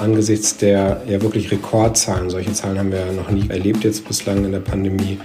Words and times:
angesichts 0.00 0.56
der 0.56 1.02
ja 1.08 1.22
wirklich 1.22 1.50
Rekordzahlen, 1.50 2.30
solche 2.30 2.52
Zahlen 2.52 2.78
haben 2.78 2.92
wir 2.92 3.12
noch 3.12 3.30
nie 3.30 3.48
erlebt 3.48 3.84
jetzt 3.84 4.06
bislang 4.06 4.44
in 4.44 4.52
der 4.52 4.60
Pandemie, 4.60 5.18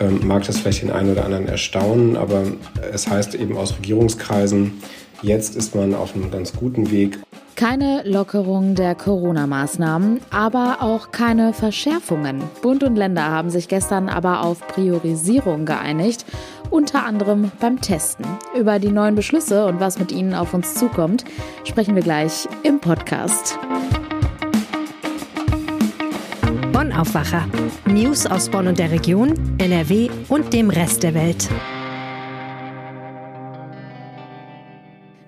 ähm, 0.00 0.26
mag 0.26 0.44
das 0.44 0.58
vielleicht 0.58 0.82
den 0.82 0.90
einen 0.90 1.12
oder 1.12 1.24
anderen 1.24 1.48
erstaunen, 1.48 2.16
aber 2.16 2.42
es 2.92 3.08
heißt 3.08 3.34
eben 3.34 3.56
aus 3.56 3.76
Regierungskreisen, 3.76 4.72
jetzt 5.22 5.56
ist 5.56 5.74
man 5.74 5.94
auf 5.94 6.14
einem 6.14 6.30
ganz 6.30 6.52
guten 6.52 6.90
Weg. 6.90 7.18
Keine 7.56 8.02
Lockerung 8.04 8.74
der 8.74 8.96
Corona-Maßnahmen, 8.96 10.20
aber 10.30 10.78
auch 10.80 11.12
keine 11.12 11.52
Verschärfungen. 11.52 12.42
Bund 12.62 12.82
und 12.82 12.96
Länder 12.96 13.30
haben 13.30 13.48
sich 13.48 13.68
gestern 13.68 14.08
aber 14.08 14.42
auf 14.42 14.66
Priorisierung 14.66 15.64
geeinigt, 15.64 16.24
unter 16.70 17.04
anderem 17.04 17.52
beim 17.60 17.80
Testen. 17.80 18.26
Über 18.58 18.80
die 18.80 18.90
neuen 18.90 19.14
Beschlüsse 19.14 19.66
und 19.66 19.78
was 19.78 20.00
mit 20.00 20.10
ihnen 20.10 20.34
auf 20.34 20.52
uns 20.52 20.74
zukommt, 20.74 21.24
sprechen 21.62 21.94
wir 21.94 22.02
gleich 22.02 22.48
im 22.64 22.80
Podcast. 22.80 23.56
Aufwacher. 26.96 27.48
News 27.86 28.26
aus 28.26 28.48
Bonn 28.48 28.68
und 28.68 28.78
der 28.78 28.90
Region, 28.90 29.34
NRW 29.58 30.08
und 30.28 30.52
dem 30.52 30.70
Rest 30.70 31.02
der 31.02 31.14
Welt. 31.14 31.48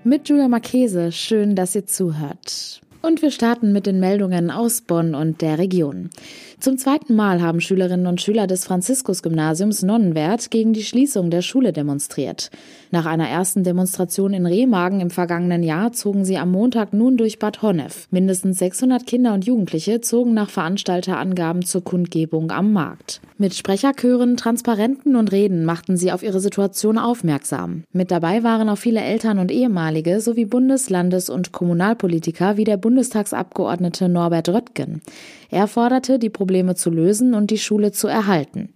Mit 0.04 0.28
Julia 0.28 0.46
Marchese, 0.46 1.10
schön, 1.10 1.56
dass 1.56 1.74
ihr 1.74 1.86
zuhört. 1.86 2.80
Und 3.06 3.22
wir 3.22 3.30
starten 3.30 3.72
mit 3.72 3.86
den 3.86 4.00
Meldungen 4.00 4.50
aus 4.50 4.80
Bonn 4.80 5.14
und 5.14 5.40
der 5.40 5.58
Region. 5.58 6.10
Zum 6.58 6.76
zweiten 6.76 7.14
Mal 7.14 7.40
haben 7.40 7.60
Schülerinnen 7.60 8.08
und 8.08 8.20
Schüler 8.20 8.48
des 8.48 8.64
Franziskus-Gymnasiums 8.64 9.82
Nonnenwert 9.82 10.50
gegen 10.50 10.72
die 10.72 10.82
Schließung 10.82 11.30
der 11.30 11.42
Schule 11.42 11.72
demonstriert. 11.72 12.50
Nach 12.90 13.06
einer 13.06 13.28
ersten 13.28 13.62
Demonstration 13.62 14.32
in 14.32 14.46
Remagen 14.46 15.00
im 15.00 15.10
vergangenen 15.10 15.62
Jahr 15.62 15.92
zogen 15.92 16.24
sie 16.24 16.38
am 16.38 16.50
Montag 16.50 16.92
nun 16.94 17.16
durch 17.16 17.38
Bad 17.38 17.62
Honnef. 17.62 18.08
Mindestens 18.10 18.58
600 18.58 19.06
Kinder 19.06 19.34
und 19.34 19.44
Jugendliche 19.44 20.00
zogen 20.00 20.34
nach 20.34 20.50
Veranstalterangaben 20.50 21.62
zur 21.62 21.84
Kundgebung 21.84 22.50
am 22.50 22.72
Markt. 22.72 23.20
Mit 23.38 23.54
Sprecherchören, 23.54 24.38
Transparenten 24.38 25.14
und 25.14 25.30
Reden 25.30 25.66
machten 25.66 25.98
sie 25.98 26.10
auf 26.10 26.22
ihre 26.22 26.40
Situation 26.40 26.96
aufmerksam. 26.96 27.84
Mit 27.92 28.10
dabei 28.10 28.42
waren 28.42 28.70
auch 28.70 28.78
viele 28.78 29.02
Eltern 29.02 29.38
und 29.38 29.52
ehemalige 29.52 30.22
sowie 30.22 30.46
Bundes-, 30.46 30.88
Landes- 30.88 31.28
und 31.28 31.52
Kommunalpolitiker 31.52 32.56
wie 32.56 32.64
der 32.64 32.78
Bundestagsabgeordnete 32.96 34.08
Norbert 34.08 34.48
Röttgen. 34.48 35.02
Er 35.50 35.66
forderte, 35.68 36.18
die 36.18 36.30
Probleme 36.30 36.76
zu 36.76 36.88
lösen 36.88 37.34
und 37.34 37.50
die 37.50 37.58
Schule 37.58 37.92
zu 37.92 38.08
erhalten. 38.08 38.70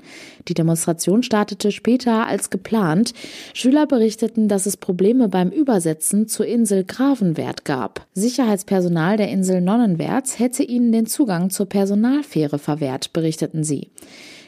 Die 0.47 0.53
Demonstration 0.53 1.23
startete 1.23 1.73
später 1.73 2.27
als 2.27 2.51
geplant. 2.51 3.15
Schüler 3.55 3.87
berichteten, 3.87 4.47
dass 4.47 4.67
es 4.67 4.77
Probleme 4.77 5.31
beim 5.31 5.49
Übersetzen 5.49 6.29
zur 6.29 6.45
Insel 6.45 6.85
Grafenwert 6.85 7.65
gab. 7.65 8.07
Sicherheitspersonal 8.13 9.17
der 9.17 9.31
Insel 9.31 9.63
Nonnenwerts 9.63 10.39
hätte 10.39 10.65
ihnen 10.65 10.93
den 10.93 11.07
Zugang 11.07 11.49
zur 11.49 11.65
Personalfähre 11.65 12.59
verwehrt, 12.59 13.15
berichteten 13.15 13.65
sie. 13.65 13.89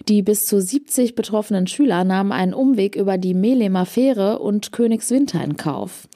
Die 0.07 0.20
bis 0.23 0.45
zu 0.45 0.61
70 0.61 1.14
betroffenen 1.14 1.67
Schüler 1.67 2.05
nahmen 2.05 2.33
einen 2.33 2.53
Umweg 2.53 2.95
über 2.95 3.17
die 3.17 3.34
Melemer 3.34 3.86
Fähre 3.86 4.41
und 4.41 4.73
Königswinter 4.73 5.42
in 5.42 5.57
Kauf. 5.57 6.09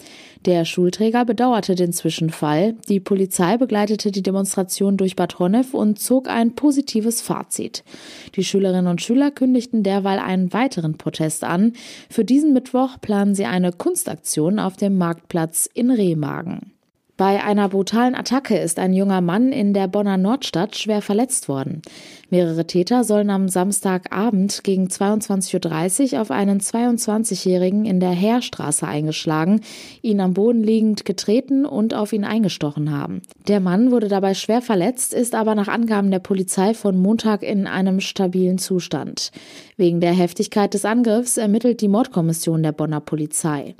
Der 0.44 0.64
Schulträger 0.64 1.24
bedauerte 1.24 1.74
den 1.74 1.92
Zwischenfall. 1.92 2.74
Die 2.88 3.00
Polizei 3.00 3.56
begleitete 3.56 4.12
die 4.12 4.22
Demonstration 4.22 4.96
durch 4.96 5.16
Bad 5.16 5.38
Honnef 5.38 5.74
und 5.74 5.98
zog 5.98 6.28
ein 6.28 6.54
positives 6.54 7.20
Fazit. 7.20 7.82
Die 8.36 8.44
Schülerinnen 8.44 8.86
und 8.86 9.02
Schüler 9.02 9.30
kündigten 9.30 9.82
derweil 9.82 10.18
einen 10.18 10.52
weiteren 10.52 10.98
Protest 10.98 11.42
an. 11.42 11.72
Für 12.10 12.24
diesen 12.24 12.52
Mittwoch 12.52 13.00
planen 13.00 13.34
sie 13.34 13.46
eine 13.46 13.72
Kunstaktion 13.72 14.58
auf 14.58 14.76
dem 14.76 14.98
Marktplatz 14.98 15.68
in 15.72 15.90
Remagen. 15.90 16.75
Bei 17.16 17.42
einer 17.42 17.70
brutalen 17.70 18.14
Attacke 18.14 18.58
ist 18.58 18.78
ein 18.78 18.92
junger 18.92 19.22
Mann 19.22 19.50
in 19.50 19.72
der 19.72 19.88
Bonner 19.88 20.18
Nordstadt 20.18 20.76
schwer 20.76 21.00
verletzt 21.00 21.48
worden. 21.48 21.80
Mehrere 22.28 22.66
Täter 22.66 23.04
sollen 23.04 23.30
am 23.30 23.48
Samstagabend 23.48 24.62
gegen 24.64 24.88
22.30 24.88 26.12
Uhr 26.12 26.20
auf 26.20 26.30
einen 26.30 26.60
22-Jährigen 26.60 27.86
in 27.86 28.00
der 28.00 28.10
Heerstraße 28.10 28.86
eingeschlagen, 28.86 29.62
ihn 30.02 30.20
am 30.20 30.34
Boden 30.34 30.62
liegend 30.62 31.06
getreten 31.06 31.64
und 31.64 31.94
auf 31.94 32.12
ihn 32.12 32.24
eingestochen 32.24 32.90
haben. 32.90 33.22
Der 33.48 33.60
Mann 33.60 33.92
wurde 33.92 34.08
dabei 34.08 34.34
schwer 34.34 34.60
verletzt, 34.60 35.14
ist 35.14 35.34
aber 35.34 35.54
nach 35.54 35.68
Angaben 35.68 36.10
der 36.10 36.18
Polizei 36.18 36.74
von 36.74 36.98
Montag 36.98 37.42
in 37.42 37.66
einem 37.66 38.00
stabilen 38.00 38.58
Zustand. 38.58 39.30
Wegen 39.78 40.02
der 40.02 40.12
Heftigkeit 40.12 40.74
des 40.74 40.84
Angriffs 40.84 41.38
ermittelt 41.38 41.80
die 41.80 41.88
Mordkommission 41.88 42.62
der 42.62 42.72
Bonner 42.72 43.00
Polizei. 43.00 43.74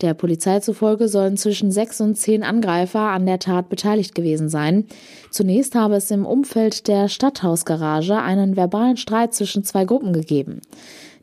Der 0.00 0.14
Polizei 0.14 0.60
zufolge 0.60 1.08
sollen 1.08 1.36
zwischen 1.36 1.72
sechs 1.72 2.00
und 2.00 2.16
zehn 2.16 2.44
Angreifer 2.44 3.00
an 3.00 3.26
der 3.26 3.40
Tat 3.40 3.68
beteiligt 3.68 4.14
gewesen 4.14 4.48
sein. 4.48 4.84
Zunächst 5.30 5.74
habe 5.74 5.96
es 5.96 6.10
im 6.10 6.24
Umfeld 6.24 6.86
der 6.86 7.08
Stadthausgarage 7.08 8.16
einen 8.16 8.56
verbalen 8.56 8.96
Streit 8.96 9.34
zwischen 9.34 9.64
zwei 9.64 9.84
Gruppen 9.84 10.12
gegeben. 10.12 10.60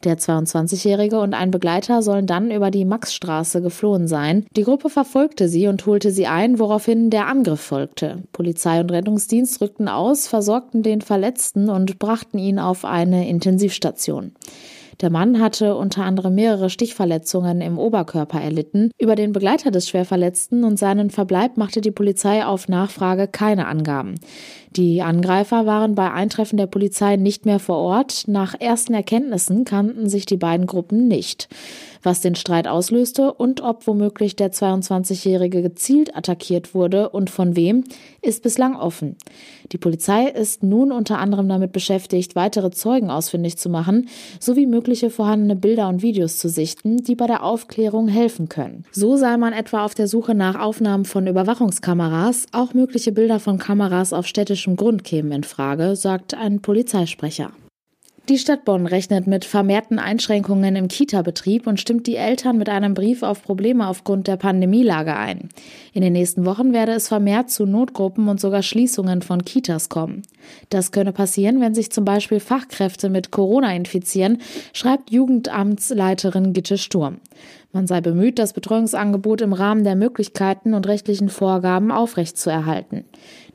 Der 0.03 0.19
22-Jährige 0.19 1.19
und 1.19 1.33
ein 1.33 1.49
Begleiter 1.49 2.03
sollen 2.03 2.27
dann 2.27 2.51
über 2.51 2.69
die 2.69 2.85
Maxstraße 2.85 3.61
geflohen 3.61 4.07
sein. 4.07 4.45
Die 4.55 4.63
Gruppe 4.63 4.89
verfolgte 4.89 5.47
sie 5.47 5.67
und 5.67 5.85
holte 5.87 6.11
sie 6.11 6.27
ein, 6.27 6.59
woraufhin 6.59 7.09
der 7.09 7.27
Angriff 7.27 7.61
folgte. 7.61 8.23
Polizei 8.31 8.79
und 8.81 8.91
Rettungsdienst 8.91 9.59
rückten 9.61 9.87
aus, 9.87 10.27
versorgten 10.27 10.83
den 10.83 11.01
Verletzten 11.01 11.69
und 11.69 11.97
brachten 11.97 12.37
ihn 12.37 12.59
auf 12.59 12.85
eine 12.85 13.27
Intensivstation. 13.27 14.33
Der 15.01 15.09
Mann 15.09 15.41
hatte 15.41 15.75
unter 15.75 16.03
anderem 16.03 16.35
mehrere 16.35 16.69
Stichverletzungen 16.69 17.61
im 17.61 17.77
Oberkörper 17.77 18.39
erlitten. 18.39 18.91
Über 18.97 19.15
den 19.15 19.33
Begleiter 19.33 19.71
des 19.71 19.89
Schwerverletzten 19.89 20.63
und 20.63 20.77
seinen 20.77 21.09
Verbleib 21.09 21.57
machte 21.57 21.81
die 21.81 21.91
Polizei 21.91 22.45
auf 22.45 22.67
Nachfrage 22.67 23.27
keine 23.27 23.67
Angaben. 23.67 24.15
Die 24.75 25.01
Angreifer 25.01 25.65
waren 25.65 25.95
bei 25.95 26.11
Eintreffen 26.11 26.57
der 26.57 26.67
Polizei 26.67 27.15
nicht 27.15 27.45
mehr 27.45 27.59
vor 27.59 27.77
Ort. 27.77 28.25
Nach 28.27 28.55
ersten 28.59 28.93
Erkenntnissen 28.93 29.63
kannten 29.63 30.09
sich 30.09 30.25
die 30.25 30.37
beiden 30.37 30.67
Gruppen 30.67 31.07
nicht. 31.07 31.47
Was 32.05 32.21
den 32.21 32.35
Streit 32.35 32.67
auslöste 32.67 33.33
und 33.33 33.61
ob 33.61 33.87
womöglich 33.87 34.35
der 34.35 34.51
22-Jährige 34.51 35.63
gezielt 35.63 36.15
attackiert 36.15 36.75
wurde 36.75 37.09
und 37.09 37.31
von 37.31 37.55
wem, 37.55 37.83
ist 38.21 38.43
bislang 38.43 38.75
offen. 38.75 39.15
Die 39.71 39.79
Polizei 39.79 40.27
ist 40.27 40.61
nun 40.61 40.91
unter 40.91 41.17
anderem 41.17 41.49
damit 41.49 41.71
beschäftigt, 41.71 42.35
weitere 42.35 42.69
Zeugen 42.69 43.09
ausfindig 43.09 43.57
zu 43.57 43.69
machen, 43.69 44.07
sowie 44.39 44.67
mögliche 44.67 45.09
vorhandene 45.09 45.55
Bilder 45.55 45.89
und 45.89 46.03
Videos 46.03 46.37
zu 46.37 46.47
sichten, 46.47 46.97
die 46.97 47.15
bei 47.15 47.25
der 47.25 47.43
Aufklärung 47.43 48.07
helfen 48.07 48.49
können. 48.49 48.85
So 48.91 49.17
sei 49.17 49.37
man 49.37 49.53
etwa 49.53 49.83
auf 49.83 49.95
der 49.95 50.07
Suche 50.07 50.35
nach 50.35 50.59
Aufnahmen 50.59 51.05
von 51.05 51.25
Überwachungskameras, 51.25 52.45
auch 52.51 52.75
mögliche 52.75 53.13
Bilder 53.13 53.39
von 53.39 53.57
Kameras 53.57 54.13
auf 54.13 54.27
städtischem 54.27 54.75
Grund 54.75 55.03
kämen 55.03 55.31
in 55.31 55.43
Frage, 55.43 55.95
sagt 55.95 56.35
ein 56.35 56.61
Polizeisprecher. 56.61 57.51
Die 58.27 58.39
Stadt 58.39 58.65
Bonn 58.65 58.87
rechnet 58.87 59.27
mit 59.27 59.45
vermehrten 59.45 59.99
Einschränkungen 59.99 60.75
im 60.75 60.87
Kita-Betrieb 60.87 61.67
und 61.67 61.79
stimmt 61.79 62.07
die 62.07 62.15
Eltern 62.15 62.57
mit 62.57 62.69
einem 62.69 62.95
Brief 62.95 63.21
auf 63.21 63.43
Probleme 63.43 63.87
aufgrund 63.87 64.25
der 64.27 64.35
Pandemielage 64.35 65.15
ein. 65.15 65.49
In 65.93 66.01
den 66.01 66.13
nächsten 66.13 66.43
Wochen 66.43 66.73
werde 66.73 66.93
es 66.93 67.07
vermehrt 67.07 67.51
zu 67.51 67.67
Notgruppen 67.67 68.27
und 68.27 68.41
sogar 68.41 68.63
Schließungen 68.63 69.21
von 69.21 69.45
Kitas 69.45 69.89
kommen. 69.89 70.23
Das 70.71 70.91
könne 70.91 71.13
passieren, 71.13 71.61
wenn 71.61 71.75
sich 71.75 71.91
zum 71.91 72.03
Beispiel 72.03 72.39
Fachkräfte 72.39 73.09
mit 73.09 73.29
Corona 73.29 73.75
infizieren, 73.75 74.39
schreibt 74.73 75.11
Jugendamtsleiterin 75.11 76.53
Gitte 76.53 76.79
Sturm. 76.79 77.17
Man 77.75 77.87
sei 77.87 77.99
bemüht, 77.99 78.39
das 78.39 78.53
Betreuungsangebot 78.53 79.41
im 79.41 79.51
Rahmen 79.51 79.83
der 79.83 79.97
Möglichkeiten 79.97 80.73
und 80.73 80.87
rechtlichen 80.87 81.27
Vorgaben 81.27 81.91
aufrechtzuerhalten. 81.91 83.03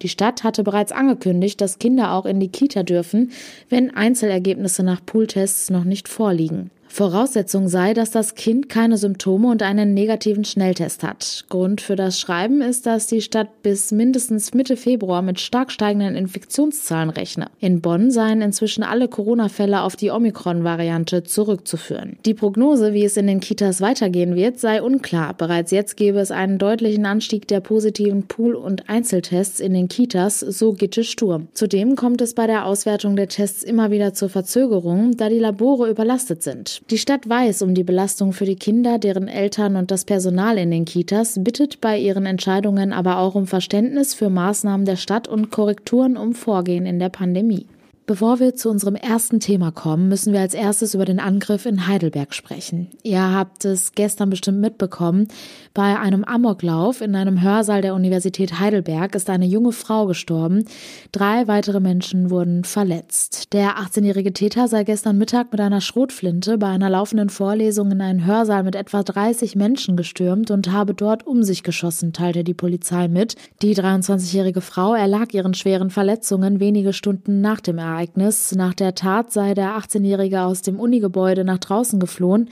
Die 0.02 0.10
Stadt 0.10 0.44
hatte 0.44 0.62
bereits 0.62 0.92
angekündigt, 0.92 1.58
dass 1.62 1.78
Kinder 1.78 2.12
auch 2.12 2.26
in 2.26 2.38
die 2.38 2.50
Kita 2.50 2.82
dürfen, 2.82 3.30
wenn 3.70 3.96
Einzelergebnisse 3.96 4.82
nach 4.82 5.00
Pooltests 5.06 5.70
noch 5.70 5.84
nicht 5.84 6.06
vorliegen. 6.06 6.70
Voraussetzung 6.92 7.68
sei, 7.68 7.94
dass 7.94 8.10
das 8.10 8.34
Kind 8.34 8.68
keine 8.68 8.96
Symptome 8.98 9.48
und 9.48 9.62
einen 9.62 9.94
negativen 9.94 10.44
Schnelltest 10.44 11.04
hat. 11.04 11.44
Grund 11.48 11.80
für 11.80 11.94
das 11.94 12.18
Schreiben 12.18 12.60
ist, 12.62 12.84
dass 12.84 13.06
die 13.06 13.22
Stadt 13.22 13.62
bis 13.62 13.92
mindestens 13.92 14.54
Mitte 14.54 14.76
Februar 14.76 15.22
mit 15.22 15.38
stark 15.38 15.70
steigenden 15.70 16.16
Infektionszahlen 16.16 17.10
rechne. 17.10 17.46
In 17.60 17.80
Bonn 17.80 18.10
seien 18.10 18.42
inzwischen 18.42 18.82
alle 18.82 19.06
Corona-Fälle 19.06 19.82
auf 19.82 19.94
die 19.94 20.10
Omikron-Variante 20.10 21.22
zurückzuführen. 21.22 22.18
Die 22.26 22.34
Prognose, 22.34 22.92
wie 22.92 23.04
es 23.04 23.16
in 23.16 23.28
den 23.28 23.38
Kitas 23.38 23.80
weitergehen 23.80 24.34
wird, 24.34 24.58
sei 24.58 24.82
unklar. 24.82 25.34
Bereits 25.34 25.70
jetzt 25.70 25.96
gäbe 25.96 26.18
es 26.18 26.32
einen 26.32 26.58
deutlichen 26.58 27.06
Anstieg 27.06 27.46
der 27.46 27.60
positiven 27.60 28.24
Pool- 28.24 28.56
und 28.56 28.88
Einzeltests 28.88 29.60
in 29.60 29.74
den 29.74 29.86
Kitas, 29.86 30.40
so 30.40 30.72
Gitte 30.72 31.04
Sturm. 31.04 31.48
Zudem 31.54 31.94
kommt 31.94 32.20
es 32.20 32.34
bei 32.34 32.48
der 32.48 32.66
Auswertung 32.66 33.14
der 33.14 33.28
Tests 33.28 33.62
immer 33.62 33.92
wieder 33.92 34.12
zur 34.12 34.28
Verzögerung, 34.28 35.16
da 35.16 35.28
die 35.28 35.38
Labore 35.38 35.88
überlastet 35.88 36.42
sind. 36.42 36.79
Die 36.88 36.98
Stadt 36.98 37.28
weiß 37.28 37.62
um 37.62 37.74
die 37.74 37.84
Belastung 37.84 38.32
für 38.32 38.44
die 38.44 38.56
Kinder, 38.56 38.98
deren 38.98 39.28
Eltern 39.28 39.76
und 39.76 39.90
das 39.90 40.04
Personal 40.04 40.58
in 40.58 40.70
den 40.70 40.84
Kitas, 40.84 41.42
bittet 41.42 41.80
bei 41.80 41.98
ihren 41.98 42.26
Entscheidungen 42.26 42.92
aber 42.92 43.18
auch 43.18 43.34
um 43.34 43.46
Verständnis 43.46 44.14
für 44.14 44.30
Maßnahmen 44.30 44.86
der 44.86 44.96
Stadt 44.96 45.28
und 45.28 45.50
Korrekturen 45.50 46.16
um 46.16 46.34
Vorgehen 46.34 46.86
in 46.86 46.98
der 46.98 47.10
Pandemie. 47.10 47.66
Bevor 48.10 48.40
wir 48.40 48.56
zu 48.56 48.70
unserem 48.70 48.96
ersten 48.96 49.38
Thema 49.38 49.70
kommen, 49.70 50.08
müssen 50.08 50.32
wir 50.32 50.40
als 50.40 50.54
erstes 50.54 50.94
über 50.94 51.04
den 51.04 51.20
Angriff 51.20 51.64
in 51.64 51.86
Heidelberg 51.86 52.34
sprechen. 52.34 52.88
Ihr 53.04 53.22
habt 53.22 53.64
es 53.64 53.92
gestern 53.92 54.30
bestimmt 54.30 54.58
mitbekommen. 54.58 55.28
Bei 55.72 56.00
einem 56.00 56.24
Amoklauf 56.24 57.00
in 57.00 57.14
einem 57.14 57.42
Hörsaal 57.42 57.80
der 57.80 57.94
Universität 57.94 58.58
Heidelberg 58.58 59.14
ist 59.14 59.30
eine 59.30 59.46
junge 59.46 59.70
Frau 59.70 60.06
gestorben. 60.06 60.64
Drei 61.12 61.46
weitere 61.46 61.78
Menschen 61.78 62.28
wurden 62.30 62.64
verletzt. 62.64 63.52
Der 63.52 63.78
18-jährige 63.78 64.32
Täter 64.32 64.66
sei 64.66 64.82
gestern 64.82 65.16
Mittag 65.16 65.52
mit 65.52 65.60
einer 65.60 65.80
Schrotflinte 65.80 66.58
bei 66.58 66.66
einer 66.66 66.90
laufenden 66.90 67.28
Vorlesung 67.28 67.92
in 67.92 68.00
einen 68.00 68.26
Hörsaal 68.26 68.64
mit 68.64 68.74
etwa 68.74 69.04
30 69.04 69.54
Menschen 69.54 69.96
gestürmt 69.96 70.50
und 70.50 70.72
habe 70.72 70.92
dort 70.92 71.24
um 71.24 71.44
sich 71.44 71.62
geschossen, 71.62 72.12
teilte 72.12 72.42
die 72.42 72.54
Polizei 72.54 73.06
mit. 73.06 73.36
Die 73.62 73.76
23-jährige 73.76 74.62
Frau 74.62 74.94
erlag 74.94 75.32
ihren 75.32 75.54
schweren 75.54 75.90
Verletzungen 75.90 76.58
wenige 76.58 76.92
Stunden 76.92 77.40
nach 77.40 77.60
dem 77.60 77.78
Ereignis. 77.78 78.56
Nach 78.56 78.74
der 78.74 78.96
Tat 78.96 79.30
sei 79.30 79.54
der 79.54 79.78
18-Jährige 79.78 80.42
aus 80.42 80.62
dem 80.62 80.80
Unigebäude 80.80 81.44
nach 81.44 81.58
draußen 81.58 82.00
geflohen 82.00 82.48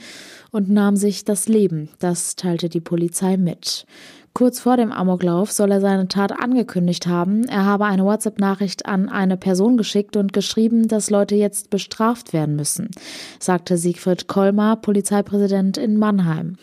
und 0.51 0.69
nahm 0.69 0.95
sich 0.95 1.25
das 1.25 1.47
Leben. 1.47 1.89
Das 1.99 2.35
teilte 2.35 2.69
die 2.69 2.81
Polizei 2.81 3.37
mit. 3.37 3.85
Kurz 4.33 4.59
vor 4.59 4.77
dem 4.77 4.91
Amoklauf 4.91 5.51
soll 5.51 5.71
er 5.71 5.81
seine 5.81 6.07
Tat 6.07 6.31
angekündigt 6.31 7.07
haben. 7.07 7.43
Er 7.45 7.65
habe 7.65 7.85
eine 7.85 8.05
WhatsApp-Nachricht 8.05 8.85
an 8.85 9.09
eine 9.09 9.37
Person 9.37 9.75
geschickt 9.75 10.15
und 10.15 10.33
geschrieben, 10.33 10.87
dass 10.87 11.09
Leute 11.09 11.35
jetzt 11.35 11.69
bestraft 11.69 12.31
werden 12.31 12.55
müssen, 12.55 12.89
sagte 13.39 13.77
Siegfried 13.77 14.27
Kolmar, 14.27 14.77
Polizeipräsident 14.77 15.77
in 15.77 15.97
Mannheim. 15.97 16.57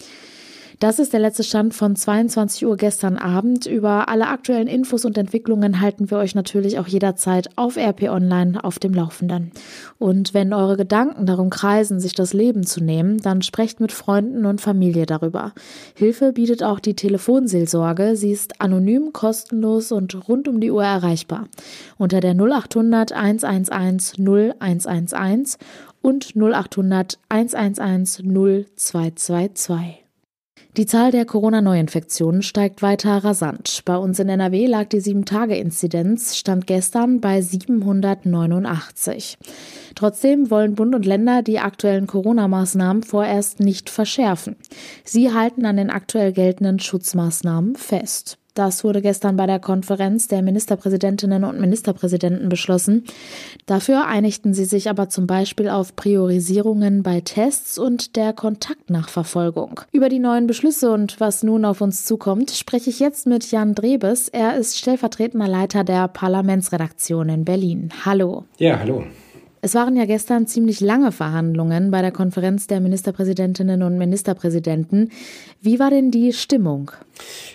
Das 0.79 0.99
ist 0.99 1.15
der 1.15 1.21
letzte 1.21 1.43
Stand 1.43 1.73
von 1.73 1.97
22 1.97 2.67
Uhr 2.67 2.77
gestern 2.77 3.17
Abend. 3.17 3.65
Über 3.65 4.11
alle 4.11 4.29
aktuellen 4.29 4.67
Infos 4.67 5.07
und 5.07 5.17
Entwicklungen 5.17 5.81
halten 5.81 6.11
wir 6.11 6.19
euch 6.19 6.35
natürlich 6.35 6.79
auch 6.79 6.87
jederzeit 6.87 7.49
auf 7.57 7.79
RP 7.79 8.11
Online 8.11 8.63
auf 8.63 8.79
dem 8.79 8.93
Laufenden. 8.93 9.53
Und 9.99 10.35
wenn 10.35 10.53
eure 10.53 10.77
Gedanken 10.77 11.25
darum 11.25 11.49
kreisen, 11.49 11.99
sich 11.99 12.13
das 12.13 12.35
Leben 12.35 12.65
zu 12.65 12.85
nehmen, 12.85 13.17
dann 13.23 13.41
sprecht 13.41 13.81
mit 13.81 13.91
Freunden 13.91 14.45
und 14.45 14.61
Familie 14.61 15.07
darüber. 15.07 15.55
Hilfe 15.95 16.35
bietet 16.35 16.63
auch 16.63 16.79
die 16.79 16.95
Telefonseelsorge. 16.95 18.15
Sie 18.15 18.33
ist 18.33 18.61
anonym, 18.61 19.15
kostenlos 19.15 19.93
und 19.93 20.29
rund 20.29 20.47
um 20.47 20.61
die 20.61 20.71
Uhr 20.71 20.85
erreichbar. 20.85 21.49
Unter 21.97 22.21
der 22.21 22.35
0800 22.35 23.13
111 23.13 24.19
0111 24.19 25.57
und 26.03 26.37
0800 26.37 27.19
111 27.31 28.21
0222. 28.77 30.06
Die 30.77 30.85
Zahl 30.85 31.11
der 31.11 31.25
Corona-Neuinfektionen 31.25 32.43
steigt 32.43 32.83
weiter 32.83 33.17
rasant. 33.25 33.81
Bei 33.87 33.97
uns 33.97 34.19
in 34.19 34.29
NRW 34.29 34.67
lag 34.67 34.89
die 34.89 35.01
7-Tage-Inzidenz, 35.01 36.37
stand 36.37 36.67
gestern 36.67 37.23
bei 37.23 37.41
789. 37.41 39.39
Trotzdem 39.95 40.51
wollen 40.51 40.75
Bund 40.75 40.95
und 40.95 41.07
Länder 41.07 41.41
die 41.41 41.61
aktuellen 41.61 42.07
Corona-Maßnahmen 42.07 43.05
vorerst 43.05 43.59
nicht 43.59 43.89
verschärfen. 43.89 44.57
Sie 45.03 45.33
halten 45.33 45.65
an 45.65 45.79
den 45.79 45.89
aktuell 45.89 46.35
geltenden 46.35 46.79
Schutzmaßnahmen 46.79 47.77
fest. 47.77 48.37
Das 48.57 48.85
wurde 48.85 49.03
gestern 49.03 49.37
bei 49.37 49.47
der 49.47 49.61
Konferenz 49.61 50.29
der 50.29 50.41
Ministerpräsidentinnen 50.41 51.45
und 51.45 51.61
Ministerpräsidenten 51.61 52.49
beschlossen. 52.49 53.05
Dafür 53.67 54.07
einigten 54.07 54.55
sie 54.55 54.65
sich 54.65 54.89
aber 54.89 55.11
zum 55.11 55.27
Beispiel 55.27 55.69
auf 55.69 55.95
Priorisierungen 55.95 57.03
bei 57.03 57.21
Tests 57.21 57.79
und 57.79 58.17
der 58.17 58.33
Kontaktnachverfolgung. 58.33 59.83
Über 59.93 60.09
die 60.09 60.21
neuen 60.21 60.47
Beschlüsse 60.47 60.91
und 60.91 61.21
was 61.21 61.43
nun 61.43 61.67
auf 61.67 61.83
uns 61.83 62.07
zukommt, 62.07 62.51
spreche 62.51 62.89
ich 62.89 62.99
jetzt 62.99 63.27
mit 63.27 63.51
Jan 63.51 63.75
Drebes. 63.75 64.31
Er 64.31 64.57
ist 64.57 64.79
stellvertretender 64.79 65.49
Leiter 65.49 65.85
der 65.85 66.09
Parlamentsredaktion 66.09 67.29
in 67.29 67.45
Berlin. 67.45 67.91
Hallo. 68.07 68.45
Ja, 68.57 68.79
hallo. 68.79 69.05
Es 69.67 69.75
waren 69.75 69.97
ja 69.97 70.05
gestern 70.05 70.47
ziemlich 70.47 70.79
lange 70.79 71.11
Verhandlungen 71.11 71.91
bei 71.91 72.01
der 72.01 72.13
Konferenz 72.13 72.69
der 72.69 72.79
Ministerpräsidentinnen 72.79 73.83
und 73.83 73.99
Ministerpräsidenten. 73.99 75.11
Wie 75.61 75.81
war 75.81 75.91
denn 75.91 76.13
die 76.13 76.33
Stimmung? 76.33 76.93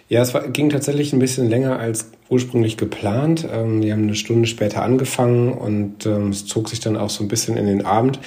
Ja, 0.09 0.21
es 0.21 0.33
war, 0.33 0.49
ging 0.49 0.69
tatsächlich 0.69 1.13
ein 1.13 1.19
bisschen 1.19 1.49
länger 1.49 1.79
als 1.79 2.11
ursprünglich 2.27 2.75
geplant. 2.75 3.47
Ähm, 3.49 3.79
die 3.79 3.93
haben 3.93 4.03
eine 4.03 4.15
Stunde 4.15 4.45
später 4.49 4.83
angefangen 4.83 5.53
und 5.53 6.05
ähm, 6.05 6.31
es 6.31 6.45
zog 6.45 6.67
sich 6.67 6.81
dann 6.81 6.97
auch 6.97 7.09
so 7.09 7.23
ein 7.23 7.29
bisschen 7.29 7.55
in 7.55 7.65
den 7.65 7.85
Abend. 7.85 8.19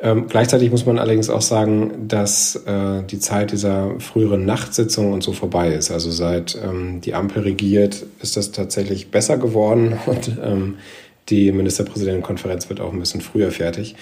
Ähm, 0.00 0.26
gleichzeitig 0.28 0.72
muss 0.72 0.84
man 0.84 0.98
allerdings 0.98 1.30
auch 1.30 1.42
sagen, 1.42 2.08
dass 2.08 2.56
äh, 2.66 3.04
die 3.04 3.20
Zeit 3.20 3.52
dieser 3.52 4.00
früheren 4.00 4.44
Nachtsitzung 4.44 5.12
und 5.12 5.22
so 5.22 5.32
vorbei 5.32 5.72
ist. 5.72 5.92
Also 5.92 6.10
seit 6.10 6.58
ähm, 6.64 7.00
die 7.00 7.14
Ampel 7.14 7.44
regiert, 7.44 8.04
ist 8.20 8.36
das 8.36 8.50
tatsächlich 8.50 9.12
besser 9.12 9.38
geworden 9.38 9.96
und 10.06 10.36
ähm, 10.42 10.78
die 11.30 11.52
Ministerpräsidentenkonferenz 11.52 12.68
wird 12.68 12.80
auch 12.80 12.92
ein 12.92 12.98
bisschen 12.98 13.20
früher 13.20 13.50
fertig. 13.50 13.96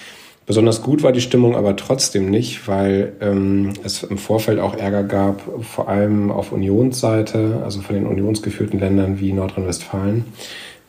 Besonders 0.49 0.81
gut 0.81 1.03
war 1.03 1.11
die 1.11 1.21
Stimmung 1.21 1.55
aber 1.55 1.75
trotzdem 1.75 2.31
nicht, 2.31 2.67
weil 2.67 3.13
ähm, 3.21 3.73
es 3.83 4.01
im 4.01 4.17
Vorfeld 4.17 4.57
auch 4.57 4.75
Ärger 4.75 5.03
gab, 5.03 5.43
vor 5.63 5.87
allem 5.87 6.31
auf 6.31 6.51
Unionsseite, 6.51 7.61
also 7.63 7.81
von 7.81 7.93
den 7.93 8.07
unionsgeführten 8.07 8.79
Ländern 8.79 9.19
wie 9.19 9.31
Nordrhein-Westfalen, 9.31 10.25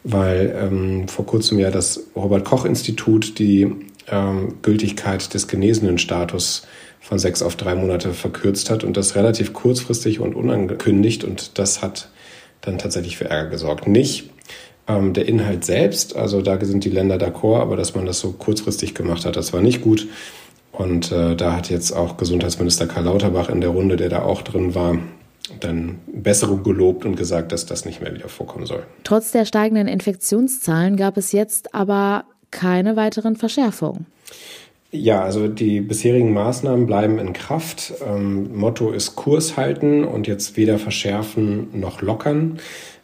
weil 0.03 0.57
ähm, 0.59 1.09
vor 1.09 1.27
kurzem 1.27 1.59
ja 1.59 1.71
das 1.71 2.05
Robert-Koch-Institut 2.17 3.39
die 3.39 3.71
ähm, 4.11 4.55
Gültigkeit 4.63 5.35
des 5.35 5.47
genesenen 5.47 5.99
Status 5.99 6.67
von 7.01 7.19
sechs 7.19 7.43
auf 7.43 7.55
drei 7.57 7.75
Monate 7.75 8.15
verkürzt 8.15 8.71
hat 8.71 8.83
und 8.83 8.97
das 8.97 9.15
relativ 9.15 9.53
kurzfristig 9.53 10.21
und 10.21 10.35
unangekündigt 10.35 11.23
und 11.23 11.59
das 11.59 11.83
hat 11.83 12.09
dann 12.63 12.79
tatsächlich 12.79 13.19
für 13.19 13.27
Ärger 13.27 13.51
gesorgt. 13.51 13.87
Nicht, 13.87 14.31
ähm, 14.89 15.13
der 15.13 15.27
Inhalt 15.27 15.65
selbst, 15.65 16.17
also 16.17 16.43
da 16.43 16.63
sind 16.65 16.85
die 16.85 16.91
Länder 16.91 17.17
d'accord, 17.17 17.61
aber 17.61 17.77
dass 17.77 17.95
man 17.95 18.07
das 18.07 18.21
so 18.21 18.33
kurzfristig 18.33 18.95
gemacht 18.95 19.25
hat, 19.25 19.37
das 19.37 19.53
war 19.53 19.61
nicht 19.61 19.83
gut. 19.83 20.09
Und 20.73 21.13
äh, 21.13 21.37
da 21.37 21.57
hat 21.57 21.69
jetzt 21.69 21.93
auch 21.93 22.17
Gesundheitsminister 22.17 22.87
Karl 22.87 23.05
Lauterbach 23.05 23.49
in 23.49 23.61
der 23.61 23.71
Runde, 23.71 23.97
der 23.97 24.09
da 24.09 24.23
auch 24.23 24.43
drin 24.43 24.75
war, 24.75 24.99
dann 25.59 25.99
Besserung 26.07 26.63
gelobt 26.63 27.05
und 27.05 27.17
gesagt, 27.17 27.53
dass 27.53 27.67
das 27.67 27.85
nicht 27.85 28.01
mehr 28.01 28.15
wieder 28.15 28.29
vorkommen 28.29 28.67
soll. 28.67 28.85
Trotz 29.05 29.33
der 29.33 29.45
steigenden 29.45 29.89
Infektionszahlen 29.89 30.97
gab 30.97 31.17
es 31.17 31.33
jetzt 31.33 31.75
aber 31.75 32.25
keine 32.51 32.97
weiteren 32.97 33.37
Verschärfungen. 33.37 34.07
Ja, 34.93 35.23
also 35.23 35.47
die 35.47 35.81
bisherigen 35.81 36.33
Maßnahmen 36.33 36.87
bleiben 36.87 37.19
in 37.19 37.33
Kraft. 37.33 37.93
Ähm, 38.05 38.57
Motto 38.57 38.91
ist 38.91 39.15
Kurs 39.15 39.57
halten 39.57 40.05
und 40.05 40.27
jetzt 40.27 40.57
weder 40.57 40.79
verschärfen 40.79 41.69
noch 41.79 42.03
lockern 42.03 42.59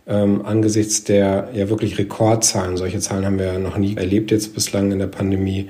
ähm, 0.07 0.45
angesichts 0.45 1.05
der 1.05 1.51
ja 1.53 1.69
wirklich 1.69 1.99
Rekordzahlen, 1.99 2.77
solche 2.77 3.01
Zahlen 3.01 3.25
haben 3.25 3.39
wir 3.39 3.47
ja 3.47 3.59
noch 3.59 3.77
nie 3.77 3.97
erlebt 3.97 4.31
jetzt 4.31 4.55
bislang 4.55 4.93
in 4.93 4.99
der 4.99 5.09
Pandemie, 5.09 5.69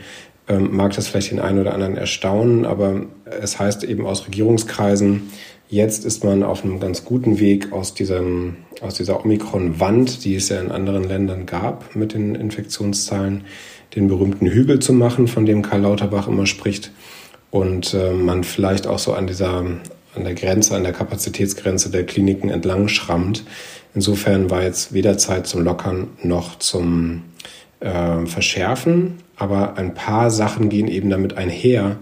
ähm, 0.49 0.77
mag 0.77 0.95
das 0.95 1.09
vielleicht 1.09 1.31
den 1.31 1.41
einen 1.41 1.61
oder 1.61 1.75
anderen 1.75 1.97
erstaunen, 1.97 2.67
aber 2.67 3.03
es 3.41 3.59
heißt 3.59 3.85
eben 3.85 4.07
aus 4.07 4.27
Regierungskreisen, 4.27 5.23
jetzt 5.69 6.05
ist 6.05 6.25
man 6.25 6.43
auf 6.43 6.65
einem 6.65 6.81
ganz 6.81 7.05
guten 7.05 7.41
Weg 7.41 7.73
aus, 7.73 7.95
diesem, 7.95 8.57
aus 8.81 8.95
dieser 8.95 9.25
Omikron-Wand, 9.25 10.25
die 10.25 10.37
es 10.37 10.49
ja 10.49 10.61
in 10.61 10.71
anderen 10.71 11.05
Ländern 11.05 11.47
gab 11.47 11.97
mit 11.97 12.15
den 12.15 12.35
Infektionszahlen, 12.35 13.45
den 13.95 14.09
berühmten 14.09 14.47
Hügel 14.47 14.79
zu 14.79 14.93
machen, 14.93 15.29
von 15.29 15.47
dem 15.47 15.63
Karl 15.63 15.81
Lauterbach 15.81 16.29
immer 16.29 16.47
spricht. 16.47 16.93
Und 17.51 17.95
äh, 17.95 18.13
man 18.13 18.45
vielleicht 18.45 18.87
auch 18.87 18.99
so 18.99 19.15
an 19.15 19.27
dieser, 19.27 19.59
an 20.15 20.25
der 20.25 20.35
Grenze, 20.35 20.77
an 20.77 20.83
der 20.83 20.93
Kapazitätsgrenze 20.93 21.91
der 21.91 22.05
Kliniken 22.05 22.51
entlang 22.51 22.89
schrammt. 22.89 23.45
Insofern 23.97 24.51
war 24.51 24.63
jetzt 24.63 24.93
weder 24.93 25.17
Zeit 25.17 25.47
zum 25.47 25.65
Lockern 25.65 26.09
noch 26.23 26.59
zum 26.59 27.23
äh, 27.81 28.27
Verschärfen, 28.27 29.15
aber 29.37 29.79
ein 29.79 29.95
paar 29.95 30.31
Sachen 30.31 30.69
gehen 30.69 30.87
eben 30.87 31.09
damit 31.09 31.39
einher, 31.39 31.97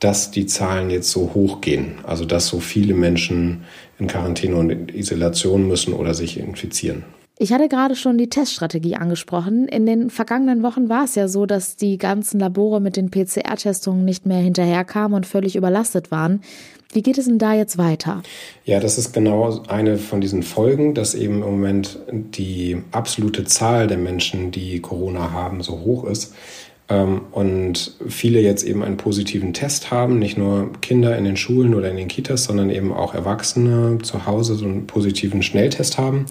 dass 0.00 0.32
die 0.32 0.46
Zahlen 0.46 0.90
jetzt 0.90 1.12
so 1.12 1.34
hoch 1.34 1.60
gehen. 1.60 2.00
Also 2.02 2.24
dass 2.24 2.48
so 2.48 2.58
viele 2.58 2.94
Menschen 2.94 3.62
in 4.00 4.08
Quarantäne 4.08 4.56
und 4.56 4.70
in 4.70 4.88
Isolation 4.88 5.68
müssen 5.68 5.94
oder 5.94 6.14
sich 6.14 6.36
infizieren. 6.36 7.04
Ich 7.38 7.52
hatte 7.52 7.68
gerade 7.68 7.96
schon 7.96 8.16
die 8.16 8.30
Teststrategie 8.30 8.96
angesprochen. 8.96 9.68
In 9.68 9.84
den 9.84 10.08
vergangenen 10.08 10.62
Wochen 10.62 10.88
war 10.88 11.04
es 11.04 11.16
ja 11.16 11.28
so, 11.28 11.44
dass 11.44 11.76
die 11.76 11.98
ganzen 11.98 12.40
Labore 12.40 12.80
mit 12.80 12.96
den 12.96 13.10
PCR-Testungen 13.10 14.06
nicht 14.06 14.24
mehr 14.24 14.38
hinterherkamen 14.38 15.14
und 15.14 15.26
völlig 15.26 15.54
überlastet 15.54 16.10
waren. 16.10 16.40
Wie 16.92 17.02
geht 17.02 17.18
es 17.18 17.26
denn 17.26 17.38
da 17.38 17.52
jetzt 17.52 17.76
weiter? 17.76 18.22
Ja, 18.64 18.80
das 18.80 18.96
ist 18.96 19.12
genau 19.12 19.62
eine 19.68 19.98
von 19.98 20.22
diesen 20.22 20.42
Folgen, 20.42 20.94
dass 20.94 21.14
eben 21.14 21.42
im 21.42 21.50
Moment 21.50 21.98
die 22.10 22.82
absolute 22.90 23.44
Zahl 23.44 23.86
der 23.86 23.98
Menschen, 23.98 24.50
die 24.50 24.80
Corona 24.80 25.30
haben, 25.32 25.62
so 25.62 25.80
hoch 25.80 26.04
ist. 26.04 26.32
Ähm, 26.88 27.22
und 27.32 27.92
viele 28.08 28.40
jetzt 28.40 28.62
eben 28.64 28.82
einen 28.82 28.96
positiven 28.96 29.52
Test 29.52 29.90
haben, 29.90 30.18
nicht 30.18 30.38
nur 30.38 30.70
Kinder 30.80 31.16
in 31.16 31.24
den 31.24 31.36
Schulen 31.36 31.74
oder 31.74 31.90
in 31.90 31.96
den 31.96 32.08
Kitas, 32.08 32.44
sondern 32.44 32.70
eben 32.70 32.92
auch 32.92 33.14
Erwachsene 33.14 33.98
zu 34.02 34.26
Hause 34.26 34.54
so 34.54 34.64
einen 34.64 34.86
positiven 34.86 35.42
Schnelltest 35.42 35.98
haben. 35.98 36.26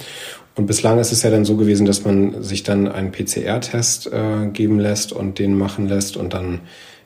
Und 0.55 0.67
bislang 0.67 0.99
ist 0.99 1.11
es 1.11 1.23
ja 1.23 1.29
dann 1.29 1.43
so 1.43 1.57
gewesen, 1.57 1.85
dass 1.85 2.05
man 2.05 2.41
sich 2.41 2.63
dann 2.63 2.87
einen 2.87 3.11
PCR-Test 3.11 4.07
äh, 4.07 4.47
geben 4.53 4.79
lässt 4.79 5.11
und 5.11 5.37
den 5.39 5.57
machen 5.57 5.89
lässt 5.89 6.15
und 6.15 6.33
dann 6.33 6.61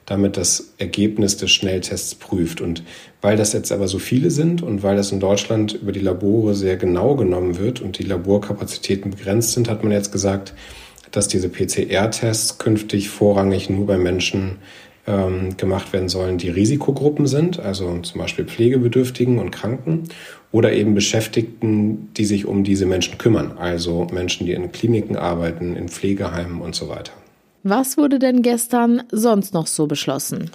damit 0.06 0.38
das 0.38 0.74
Ergebnis 0.79 1.38
des 1.38 1.51
Schnelltests 1.51 2.15
prüft. 2.15 2.62
Und 2.62 2.84
weil 3.22 3.38
das 3.38 3.53
jetzt 3.53 3.72
aber 3.72 3.88
so 3.88 4.00
viele 4.00 4.32
sind 4.32 4.63
und 4.63 4.82
weil 4.82 4.96
das 4.96 5.12
in 5.12 5.20
Deutschland 5.20 5.74
über 5.74 5.91
die 5.91 6.00
Labore 6.00 6.56
sehr 6.56 6.77
genau 6.77 7.15
genommen 7.15 7.60
wird 7.60 7.82
und 7.82 8.00
die 8.00 8.03
Laborkapazitäten 8.03 9.12
begrenzt 9.12 9.53
sind, 9.53 9.70
hat 9.70 9.84
man 9.84 9.91
jetzt 9.91 10.12
gesagt, 10.12 10.53
dass 11.12 11.28
diese 11.28 11.50
PCR-Tests 11.50 12.58
künftig 12.58 13.10
vorrangig 13.10 13.70
nur 13.70 13.86
bei 13.86 13.98
Menschen 13.98 14.58
ähm, 15.08 15.58
gemacht 15.58 15.92
werden 15.92 16.10
sollen, 16.10 16.38
die 16.38 16.50
Risikogruppen 16.50 17.28
sind, 17.28 17.60
also 17.60 18.00
zum 18.00 18.22
Beispiel 18.22 18.46
Pflegebedürftigen 18.46 19.39
und 19.39 19.51
Kranken 19.51 20.04
oder 20.51 20.72
eben 20.74 20.94
Beschäftigten, 20.94 22.13
die 22.16 22.25
sich 22.25 22.46
um 22.46 22.63
diese 22.63 22.86
Menschen 22.86 23.18
kümmern, 23.18 23.58
also 23.58 24.08
Menschen, 24.12 24.46
die 24.46 24.54
in 24.54 24.72
Kliniken 24.72 25.16
arbeiten, 25.16 25.75
in 25.75 25.89
Pflegeheimen 25.89 26.62
und 26.62 26.75
so 26.75 26.89
weiter. 26.89 27.12
Was 27.63 27.98
wurde 27.98 28.20
denn 28.20 28.42
gestern 28.42 29.04
sonst 29.12 29.54
noch 29.54 29.68
so 29.68 29.88
beschlossen? 29.88 30.51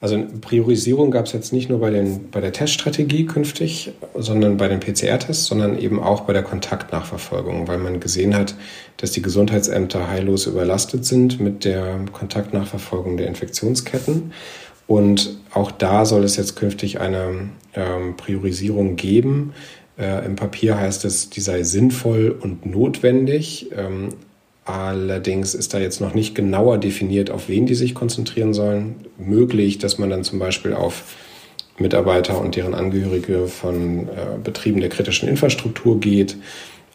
Also 0.00 0.24
Priorisierung 0.40 1.10
gab 1.10 1.26
es 1.26 1.32
jetzt 1.32 1.52
nicht 1.52 1.68
nur 1.68 1.80
bei, 1.80 1.90
den, 1.90 2.30
bei 2.30 2.40
der 2.40 2.52
Teststrategie 2.52 3.26
künftig, 3.26 3.92
sondern 4.14 4.56
bei 4.56 4.68
den 4.68 4.78
PCR-Tests, 4.78 5.46
sondern 5.46 5.76
eben 5.76 6.00
auch 6.00 6.20
bei 6.20 6.32
der 6.32 6.44
Kontaktnachverfolgung, 6.44 7.66
weil 7.66 7.78
man 7.78 7.98
gesehen 7.98 8.36
hat, 8.36 8.54
dass 8.98 9.10
die 9.10 9.22
Gesundheitsämter 9.22 10.08
heillos 10.08 10.46
überlastet 10.46 11.04
sind 11.04 11.40
mit 11.40 11.64
der 11.64 11.98
Kontaktnachverfolgung 12.12 13.16
der 13.16 13.26
Infektionsketten. 13.26 14.32
Und 14.86 15.36
auch 15.52 15.72
da 15.72 16.04
soll 16.04 16.22
es 16.22 16.36
jetzt 16.36 16.54
künftig 16.54 17.00
eine 17.00 17.50
ähm, 17.74 18.16
Priorisierung 18.16 18.94
geben. 18.94 19.52
Äh, 19.98 20.24
Im 20.24 20.36
Papier 20.36 20.78
heißt 20.78 21.04
es, 21.06 21.28
die 21.28 21.40
sei 21.40 21.64
sinnvoll 21.64 22.36
und 22.40 22.64
notwendig. 22.64 23.70
Ähm, 23.76 24.10
Allerdings 24.68 25.54
ist 25.54 25.72
da 25.72 25.78
jetzt 25.78 26.02
noch 26.02 26.12
nicht 26.12 26.34
genauer 26.34 26.76
definiert, 26.76 27.30
auf 27.30 27.48
wen 27.48 27.64
die 27.64 27.74
sich 27.74 27.94
konzentrieren 27.94 28.52
sollen. 28.52 28.96
Möglich, 29.16 29.78
dass 29.78 29.96
man 29.96 30.10
dann 30.10 30.24
zum 30.24 30.38
Beispiel 30.38 30.74
auf 30.74 31.16
Mitarbeiter 31.78 32.38
und 32.38 32.54
deren 32.54 32.74
Angehörige 32.74 33.48
von 33.48 34.08
äh, 34.08 34.36
Betrieben 34.44 34.80
der 34.80 34.90
kritischen 34.90 35.26
Infrastruktur 35.26 35.98
geht, 36.00 36.36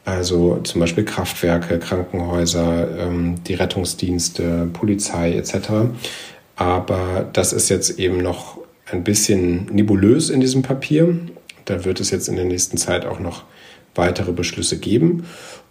also 0.06 0.60
zum 0.64 0.82
Beispiel 0.82 1.04
Kraftwerke, 1.04 1.80
Krankenhäuser, 1.80 2.96
ähm, 2.96 3.44
die 3.48 3.56
Rettungsdienste, 3.56 4.70
Polizei 4.72 5.34
etc. 5.34 5.56
Aber 6.56 7.28
das 7.34 7.54
ist 7.54 7.70
jetzt 7.70 7.98
eben 7.98 8.18
noch 8.18 8.60
ein 8.92 9.04
bisschen 9.04 9.66
nebulös 9.72 10.30
in 10.30 10.42
diesem 10.42 10.62
Papier. 10.62 11.18
Da 11.66 11.86
wird 11.86 12.00
es 12.00 12.12
jetzt 12.12 12.30
in 12.30 12.36
der 12.36 12.46
nächsten 12.46 12.78
Zeit 12.78 13.08
auch 13.08 13.20
noch 13.20 13.46
weitere 13.96 14.32
Beschlüsse 14.32 14.78
geben. 14.78 15.26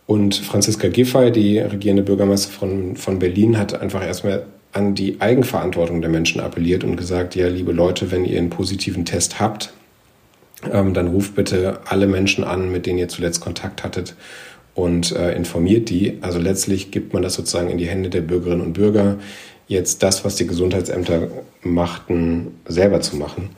Und 0.06 0.34
Franziska 0.34 0.88
Giffey, 0.88 1.30
die 1.30 1.58
regierende 1.58 2.02
Bürgermeisterin 2.02 2.58
von, 2.58 2.96
von 2.96 3.18
Berlin, 3.18 3.58
hat 3.58 3.80
einfach 3.80 4.04
erstmal 4.04 4.46
an 4.72 4.94
die 4.94 5.20
Eigenverantwortung 5.20 6.00
der 6.00 6.10
Menschen 6.10 6.40
appelliert 6.40 6.82
und 6.82 6.96
gesagt, 6.96 7.34
ja, 7.34 7.48
liebe 7.48 7.72
Leute, 7.72 8.10
wenn 8.10 8.24
ihr 8.24 8.38
einen 8.38 8.50
positiven 8.50 9.04
Test 9.04 9.38
habt, 9.38 9.72
ähm, 10.72 10.94
dann 10.94 11.08
ruft 11.08 11.34
bitte 11.34 11.80
alle 11.84 12.06
Menschen 12.06 12.44
an, 12.44 12.72
mit 12.72 12.86
denen 12.86 12.98
ihr 12.98 13.08
zuletzt 13.08 13.40
Kontakt 13.40 13.84
hattet 13.84 14.14
und 14.74 15.12
äh, 15.12 15.34
informiert 15.34 15.90
die. 15.90 16.18
Also 16.22 16.38
letztlich 16.38 16.90
gibt 16.90 17.12
man 17.12 17.22
das 17.22 17.34
sozusagen 17.34 17.68
in 17.68 17.78
die 17.78 17.88
Hände 17.88 18.08
der 18.08 18.22
Bürgerinnen 18.22 18.62
und 18.62 18.72
Bürger, 18.72 19.18
jetzt 19.68 20.02
das, 20.02 20.24
was 20.24 20.36
die 20.36 20.46
Gesundheitsämter 20.46 21.28
machten, 21.62 22.58
selber 22.66 23.00
zu 23.00 23.16
machen 23.16 23.50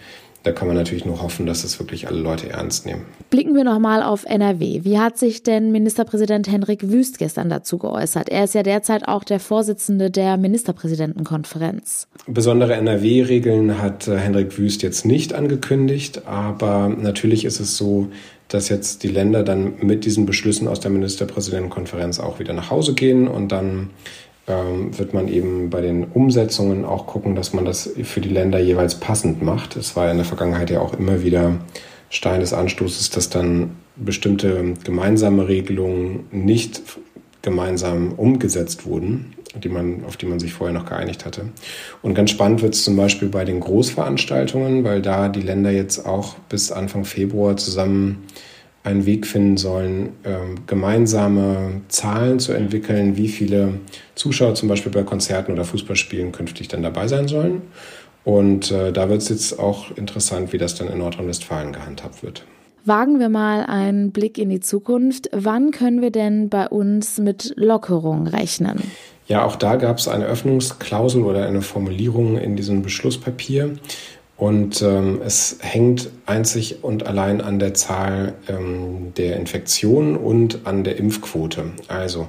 da 0.45 0.53
kann 0.53 0.69
man 0.69 0.77
natürlich 0.77 1.07
nur 1.07 1.23
hoffen, 1.23 1.47
dass 1.47 1.65
es 1.65 1.79
wirklich 1.81 2.07
alle 2.07 2.21
Leute 2.21 2.51
ernst 2.51 2.85
nehmen. 2.85 3.07
Blicken 3.31 3.55
wir 3.55 3.65
nochmal 3.65 4.03
auf 4.03 4.25
NRW. 4.25 4.81
Wie 4.85 4.99
hat 4.99 5.19
sich 5.19 5.43
denn 5.43 5.73
Ministerpräsident 5.73 6.49
Henrik 6.49 6.91
Wüst 6.91 7.19
gestern 7.19 7.49
dazu 7.49 7.79
geäußert? 7.79 8.29
Er 8.29 8.45
ist 8.45 8.55
ja 8.55 8.63
derzeit 8.63 9.09
auch 9.09 9.25
der 9.25 9.41
Vorsitzende 9.41 10.11
der 10.11 10.37
Ministerpräsidentenkonferenz. 10.37 12.09
Besondere 12.27 12.75
NRW-Regeln 12.75 13.81
hat 13.81 14.07
äh, 14.07 14.19
Henrik 14.19 14.59
Wüst 14.59 14.83
jetzt 14.83 15.07
nicht 15.07 15.33
angekündigt, 15.33 16.27
aber 16.27 16.91
natürlich 16.91 17.47
ist 17.47 17.61
es 17.61 17.79
so, 17.79 18.09
dass 18.49 18.69
jetzt 18.69 19.03
die 19.03 19.09
Länder 19.09 19.43
dann 19.43 19.75
mit 19.81 20.05
diesen 20.05 20.27
Beschlüssen 20.27 20.69
aus 20.69 20.79
der 20.79 20.91
Ministerpräsidentenkonferenz 20.91 22.21
auch 22.21 22.39
wieder 22.39 22.53
nach 22.53 22.71
Hause 22.71 22.93
gehen 22.93 23.27
und 23.27 23.51
dann 23.51 23.91
wird 24.47 25.15
man 25.15 25.29
eben 25.29 25.71
bei 25.71 25.81
den 25.81 26.05
Umsetzungen 26.05 26.85
auch 26.85 27.07
gucken, 27.07 27.35
dass 27.35 27.55
man 27.55 27.65
das 27.65 27.91
für 28.03 28.21
die 28.21 28.29
Länder 28.29 28.59
jeweils 28.59 28.97
passend 29.01 29.43
macht. 29.43 29.77
Es 29.77 29.97
war 29.97 30.11
in 30.11 30.19
der 30.19 30.27
Vergangenheit 30.27 30.71
ja 30.71 30.81
auch 30.81 30.93
immer 30.93 31.23
wieder 31.23 31.57
Stein 32.11 32.41
des 32.41 32.53
Anstoßes, 32.53 33.11
dass 33.11 33.31
dann 33.31 33.77
bestimmte 33.97 34.75
gemeinsame 34.85 35.49
Regelungen 35.49 36.27
nicht 36.31 36.83
gemeinsam 37.43 38.13
umgesetzt 38.13 38.87
wurden, 38.87 39.35
die 39.63 39.69
man, 39.69 40.05
auf 40.07 40.17
die 40.17 40.27
man 40.27 40.41
sich 40.41 40.53
vorher 40.53 40.75
noch 40.75 40.87
geeinigt 40.87 41.25
hatte. 41.25 41.43
Und 42.03 42.15
ganz 42.15 42.31
spannend 42.31 42.63
wird 42.63 42.75
es 42.75 42.85
zum 42.85 42.97
Beispiel 42.97 43.29
bei 43.29 43.45
den 43.45 43.61
Großveranstaltungen, 43.61 44.85
weil 44.85 45.01
da 45.03 45.29
die 45.29 45.43
Länder 45.43 45.71
jetzt 45.71 46.07
auch 46.07 46.35
bis 46.49 46.73
Anfang 46.73 47.05
Februar 47.05 47.57
zusammen 47.57 48.25
einen 48.85 49.07
Weg 49.07 49.27
finden 49.27 49.57
sollen, 49.57 50.11
ähm, 50.25 50.57
gemeinsame 50.67 51.81
Zahlen 51.89 52.39
zu 52.39 52.53
entwickeln, 52.53 53.17
wie 53.17 53.29
viele 53.29 53.81
Zuschauer 54.15 54.55
zum 54.55 54.69
Beispiel 54.69 54.93
bei 54.93 55.03
Konzerten 55.03 55.53
oder 55.53 55.65
Fußballspielen 55.65 56.33
künftig 56.33 56.69
dann 56.69 56.83
dabei 56.83 57.09
sein 57.09 57.27
sollen. 57.27 57.63
Und 58.25 58.71
äh, 58.71 58.93
da 58.93 59.09
wird 59.09 59.23
es 59.23 59.31
jetzt 59.31 59.59
auch 59.59 59.97
interessant, 59.97 60.53
wie 60.53 60.59
das 60.59 60.75
dann 60.75 60.89
in 60.89 60.99
Nordrhein-Westfalen 60.99 61.73
gehandhabt 61.73 62.23
wird. 62.23 62.45
Wagen 62.85 63.19
wir 63.19 63.31
mal 63.31 63.65
einen 63.65 64.13
Blick 64.13 64.37
in 64.37 64.51
die 64.51 64.61
Zukunft. 64.61 65.31
Wann 65.33 65.71
können 65.71 66.03
wir 66.03 66.11
denn 66.11 66.51
bei 66.51 66.69
uns 66.69 67.19
mit 67.19 67.55
Lockerung 67.57 68.27
rechnen? 68.27 68.83
Ja, 69.27 69.47
auch 69.47 69.57
da 69.57 69.77
gab 69.77 69.97
es 69.97 70.07
eine 70.07 70.27
Öffnungsklausel 70.27 71.23
oder 71.23 71.47
eine 71.47 71.63
Formulierung 71.63 72.37
in 72.37 72.57
diesem 72.57 72.83
Beschlusspapier. 72.83 73.73
Und 74.37 74.83
ähm, 74.83 75.21
es 75.25 75.59
hängt 75.61 76.11
einzig 76.27 76.83
und 76.83 77.07
allein 77.07 77.41
an 77.41 77.59
der 77.59 77.75
Zahl 77.75 78.35
ähm, 78.49 79.13
der 79.17 79.37
Infektionen 79.37 80.17
und 80.17 80.67
an 80.67 80.83
der 80.83 80.97
Impfquote. 80.97 81.67
Also 81.87 82.27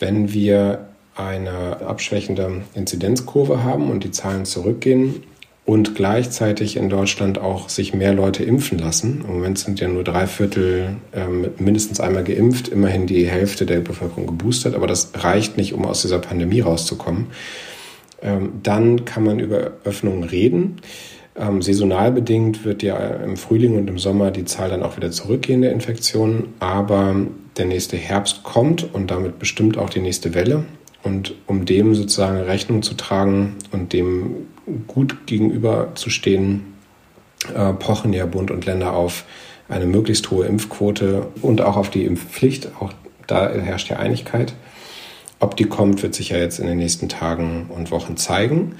wenn 0.00 0.32
wir 0.32 0.88
eine 1.14 1.80
abschwächende 1.86 2.62
Inzidenzkurve 2.74 3.62
haben 3.62 3.90
und 3.90 4.02
die 4.02 4.10
Zahlen 4.10 4.44
zurückgehen 4.44 5.22
und 5.64 5.94
gleichzeitig 5.94 6.76
in 6.76 6.90
Deutschland 6.90 7.38
auch 7.38 7.68
sich 7.68 7.94
mehr 7.94 8.12
Leute 8.12 8.44
impfen 8.44 8.78
lassen. 8.78 9.24
Im 9.26 9.34
Moment 9.34 9.58
sind 9.58 9.80
ja 9.80 9.88
nur 9.88 10.04
drei 10.04 10.26
Viertel 10.26 10.96
ähm, 11.14 11.48
mindestens 11.58 12.00
einmal 12.00 12.24
geimpft, 12.24 12.68
immerhin 12.68 13.06
die 13.06 13.26
Hälfte 13.26 13.64
der 13.64 13.80
Bevölkerung 13.80 14.26
geboostert, 14.26 14.74
aber 14.74 14.86
das 14.86 15.12
reicht 15.14 15.56
nicht, 15.56 15.72
um 15.72 15.86
aus 15.86 16.02
dieser 16.02 16.18
Pandemie 16.18 16.60
rauszukommen. 16.60 17.28
Ähm, 18.20 18.54
dann 18.62 19.04
kann 19.04 19.24
man 19.24 19.38
über 19.38 19.72
Öffnungen 19.84 20.24
reden. 20.24 20.80
Ähm, 21.36 21.62
saisonal 21.62 22.12
bedingt 22.12 22.64
wird 22.64 22.82
ja 22.82 22.96
im 22.96 23.36
Frühling 23.36 23.76
und 23.76 23.88
im 23.88 23.98
Sommer 23.98 24.30
die 24.30 24.44
Zahl 24.44 24.70
dann 24.70 24.82
auch 24.82 24.96
wieder 24.96 25.10
zurückgehen 25.10 25.62
der 25.62 25.72
Infektionen, 25.72 26.54
aber 26.60 27.16
der 27.56 27.66
nächste 27.66 27.96
Herbst 27.96 28.44
kommt 28.44 28.94
und 28.94 29.10
damit 29.10 29.38
bestimmt 29.38 29.76
auch 29.76 29.90
die 29.90 30.00
nächste 30.00 30.34
Welle. 30.34 30.64
Und 31.02 31.34
um 31.46 31.66
dem 31.66 31.94
sozusagen 31.94 32.38
Rechnung 32.38 32.82
zu 32.82 32.94
tragen 32.94 33.56
und 33.72 33.92
dem 33.92 34.46
gut 34.86 35.26
gegenüberzustehen, 35.26 36.74
äh, 37.54 37.72
pochen 37.74 38.12
ja 38.12 38.26
Bund 38.26 38.50
und 38.50 38.64
Länder 38.64 38.94
auf 38.94 39.24
eine 39.68 39.86
möglichst 39.86 40.30
hohe 40.30 40.46
Impfquote 40.46 41.26
und 41.42 41.60
auch 41.60 41.76
auf 41.76 41.90
die 41.90 42.04
Impfpflicht. 42.04 42.70
Auch 42.80 42.92
da 43.26 43.50
herrscht 43.50 43.90
ja 43.90 43.98
Einigkeit. 43.98 44.54
Ob 45.40 45.56
die 45.56 45.64
kommt, 45.64 46.02
wird 46.02 46.14
sich 46.14 46.30
ja 46.30 46.38
jetzt 46.38 46.58
in 46.58 46.66
den 46.66 46.78
nächsten 46.78 47.08
Tagen 47.08 47.66
und 47.68 47.90
Wochen 47.90 48.16
zeigen 48.16 48.76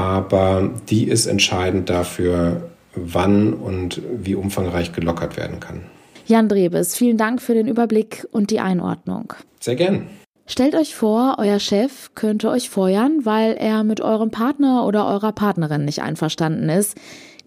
aber 0.00 0.70
die 0.88 1.08
ist 1.08 1.26
entscheidend 1.26 1.90
dafür, 1.90 2.70
wann 2.94 3.52
und 3.52 4.02
wie 4.12 4.34
umfangreich 4.34 4.92
gelockert 4.92 5.36
werden 5.36 5.60
kann. 5.60 5.82
Jan 6.26 6.48
Drebes, 6.48 6.96
vielen 6.96 7.16
Dank 7.16 7.42
für 7.42 7.54
den 7.54 7.66
Überblick 7.66 8.26
und 8.30 8.50
die 8.50 8.60
Einordnung. 8.60 9.34
Sehr 9.60 9.76
gern. 9.76 10.06
Stellt 10.46 10.74
euch 10.74 10.94
vor, 10.94 11.36
euer 11.38 11.60
Chef 11.60 12.10
könnte 12.14 12.50
euch 12.50 12.70
feuern, 12.70 13.20
weil 13.24 13.52
er 13.52 13.84
mit 13.84 14.00
eurem 14.00 14.30
Partner 14.30 14.84
oder 14.84 15.06
eurer 15.06 15.32
Partnerin 15.32 15.84
nicht 15.84 16.02
einverstanden 16.02 16.68
ist. 16.68 16.96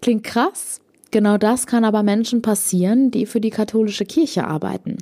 Klingt 0.00 0.24
krass, 0.24 0.80
Genau 1.14 1.38
das 1.38 1.68
kann 1.68 1.84
aber 1.84 2.02
Menschen 2.02 2.42
passieren, 2.42 3.12
die 3.12 3.26
für 3.26 3.40
die 3.40 3.50
katholische 3.50 4.04
Kirche 4.04 4.48
arbeiten. 4.48 4.98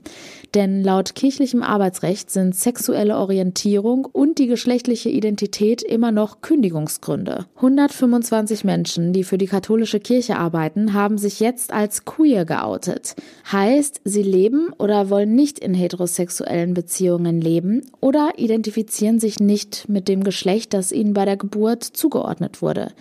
Denn 0.54 0.84
laut 0.84 1.14
kirchlichem 1.14 1.62
Arbeitsrecht 1.62 2.30
sind 2.30 2.54
sexuelle 2.54 3.16
Orientierung 3.16 4.04
und 4.04 4.36
die 4.36 4.46
geschlechtliche 4.46 5.08
Identität 5.08 5.82
immer 5.82 6.12
noch 6.12 6.42
Kündigungsgründe. 6.42 7.46
125 7.56 8.62
Menschen, 8.62 9.14
die 9.14 9.24
für 9.24 9.38
die 9.38 9.46
katholische 9.46 10.00
Kirche 10.00 10.36
arbeiten, 10.36 10.92
haben 10.92 11.16
sich 11.16 11.40
jetzt 11.40 11.72
als 11.72 12.04
queer 12.04 12.44
geoutet. 12.44 13.16
Heißt, 13.50 14.02
sie 14.04 14.22
leben 14.22 14.68
oder 14.78 15.08
wollen 15.08 15.34
nicht 15.34 15.60
in 15.60 15.72
heterosexuellen 15.72 16.74
Beziehungen 16.74 17.40
leben 17.40 17.86
oder 18.02 18.32
identifizieren 18.36 19.18
sich 19.18 19.40
nicht 19.40 19.88
mit 19.88 20.08
dem 20.08 20.24
Geschlecht, 20.24 20.74
das 20.74 20.92
ihnen 20.92 21.14
bei 21.14 21.24
der 21.24 21.38
Geburt 21.38 21.82
zugeordnet 21.82 22.60
wurde. 22.60 22.92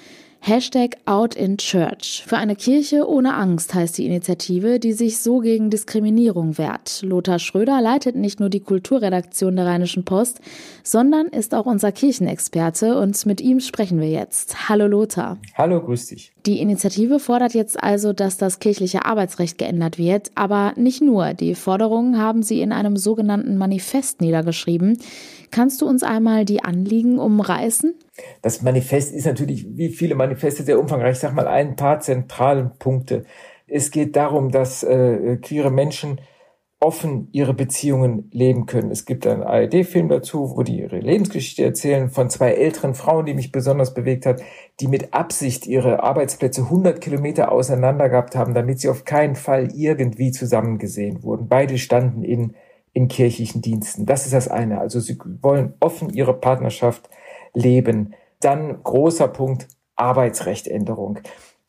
Hashtag 0.43 0.97
Out 1.05 1.35
in 1.35 1.57
Church. 1.57 2.23
Für 2.25 2.37
eine 2.37 2.55
Kirche 2.55 3.07
ohne 3.07 3.35
Angst 3.35 3.75
heißt 3.75 3.99
die 3.99 4.07
Initiative, 4.07 4.79
die 4.79 4.93
sich 4.93 5.19
so 5.19 5.37
gegen 5.37 5.69
Diskriminierung 5.69 6.57
wehrt. 6.57 7.03
Lothar 7.03 7.37
Schröder 7.37 7.79
leitet 7.79 8.15
nicht 8.15 8.39
nur 8.39 8.49
die 8.49 8.59
Kulturredaktion 8.59 9.55
der 9.55 9.67
Rheinischen 9.67 10.03
Post, 10.03 10.39
sondern 10.81 11.27
ist 11.27 11.53
auch 11.53 11.67
unser 11.67 11.91
Kirchenexperte 11.91 12.99
und 12.99 13.23
mit 13.27 13.39
ihm 13.39 13.59
sprechen 13.59 14.01
wir 14.01 14.09
jetzt. 14.09 14.67
Hallo 14.67 14.87
Lothar. 14.87 15.37
Hallo, 15.55 15.79
grüß 15.79 16.07
dich. 16.07 16.31
Die 16.47 16.59
Initiative 16.59 17.19
fordert 17.19 17.53
jetzt 17.53 17.81
also, 17.81 18.11
dass 18.11 18.37
das 18.37 18.57
kirchliche 18.57 19.05
Arbeitsrecht 19.05 19.59
geändert 19.59 19.99
wird, 19.99 20.31
aber 20.33 20.73
nicht 20.75 21.03
nur. 21.03 21.35
Die 21.35 21.53
Forderungen 21.53 22.17
haben 22.17 22.41
sie 22.41 22.61
in 22.61 22.71
einem 22.71 22.97
sogenannten 22.97 23.57
Manifest 23.57 24.21
niedergeschrieben. 24.21 24.97
Kannst 25.51 25.81
du 25.81 25.87
uns 25.87 26.01
einmal 26.03 26.45
die 26.45 26.63
Anliegen 26.63 27.19
umreißen? 27.19 27.93
Das 28.41 28.61
Manifest 28.61 29.13
ist 29.13 29.25
natürlich, 29.25 29.65
wie 29.77 29.89
viele 29.89 30.15
Manifeste, 30.15 30.63
sehr 30.63 30.79
umfangreich. 30.79 31.13
Ich 31.13 31.19
sag 31.19 31.33
mal 31.33 31.47
ein 31.47 31.75
paar 31.75 31.99
zentralen 31.99 32.71
Punkte. 32.79 33.25
Es 33.67 33.91
geht 33.91 34.15
darum, 34.15 34.49
dass 34.49 34.83
äh, 34.83 35.37
queere 35.37 35.71
Menschen 35.71 36.19
offen 36.81 37.29
ihre 37.31 37.53
Beziehungen 37.53 38.27
leben 38.31 38.65
können. 38.65 38.89
Es 38.89 39.05
gibt 39.05 39.27
einen 39.27 39.43
ARD-Film 39.43 40.09
dazu, 40.09 40.55
wo 40.55 40.63
die 40.63 40.79
ihre 40.79 40.99
Lebensgeschichte 40.99 41.63
erzählen 41.63 42.09
von 42.09 42.31
zwei 42.31 42.53
älteren 42.53 42.95
Frauen, 42.95 43.27
die 43.27 43.35
mich 43.35 43.51
besonders 43.51 43.93
bewegt 43.93 44.25
hat, 44.25 44.41
die 44.79 44.87
mit 44.87 45.13
Absicht 45.13 45.67
ihre 45.67 46.01
Arbeitsplätze 46.01 46.63
100 46.63 46.99
Kilometer 46.99 47.51
auseinander 47.51 48.09
gehabt 48.09 48.35
haben, 48.35 48.55
damit 48.55 48.79
sie 48.79 48.89
auf 48.89 49.05
keinen 49.05 49.35
Fall 49.35 49.69
irgendwie 49.75 50.31
zusammengesehen 50.31 51.21
wurden. 51.21 51.47
Beide 51.47 51.77
standen 51.77 52.23
in 52.23 52.55
in 52.93 53.07
kirchlichen 53.07 53.61
Diensten. 53.61 54.05
Das 54.05 54.25
ist 54.25 54.33
das 54.33 54.47
eine. 54.47 54.79
Also 54.79 54.99
sie 54.99 55.17
wollen 55.41 55.73
offen 55.79 56.09
ihre 56.09 56.33
Partnerschaft 56.33 57.09
leben. 57.53 58.13
Dann 58.39 58.83
großer 58.83 59.27
Punkt 59.27 59.67
Arbeitsrechtänderung. 59.95 61.19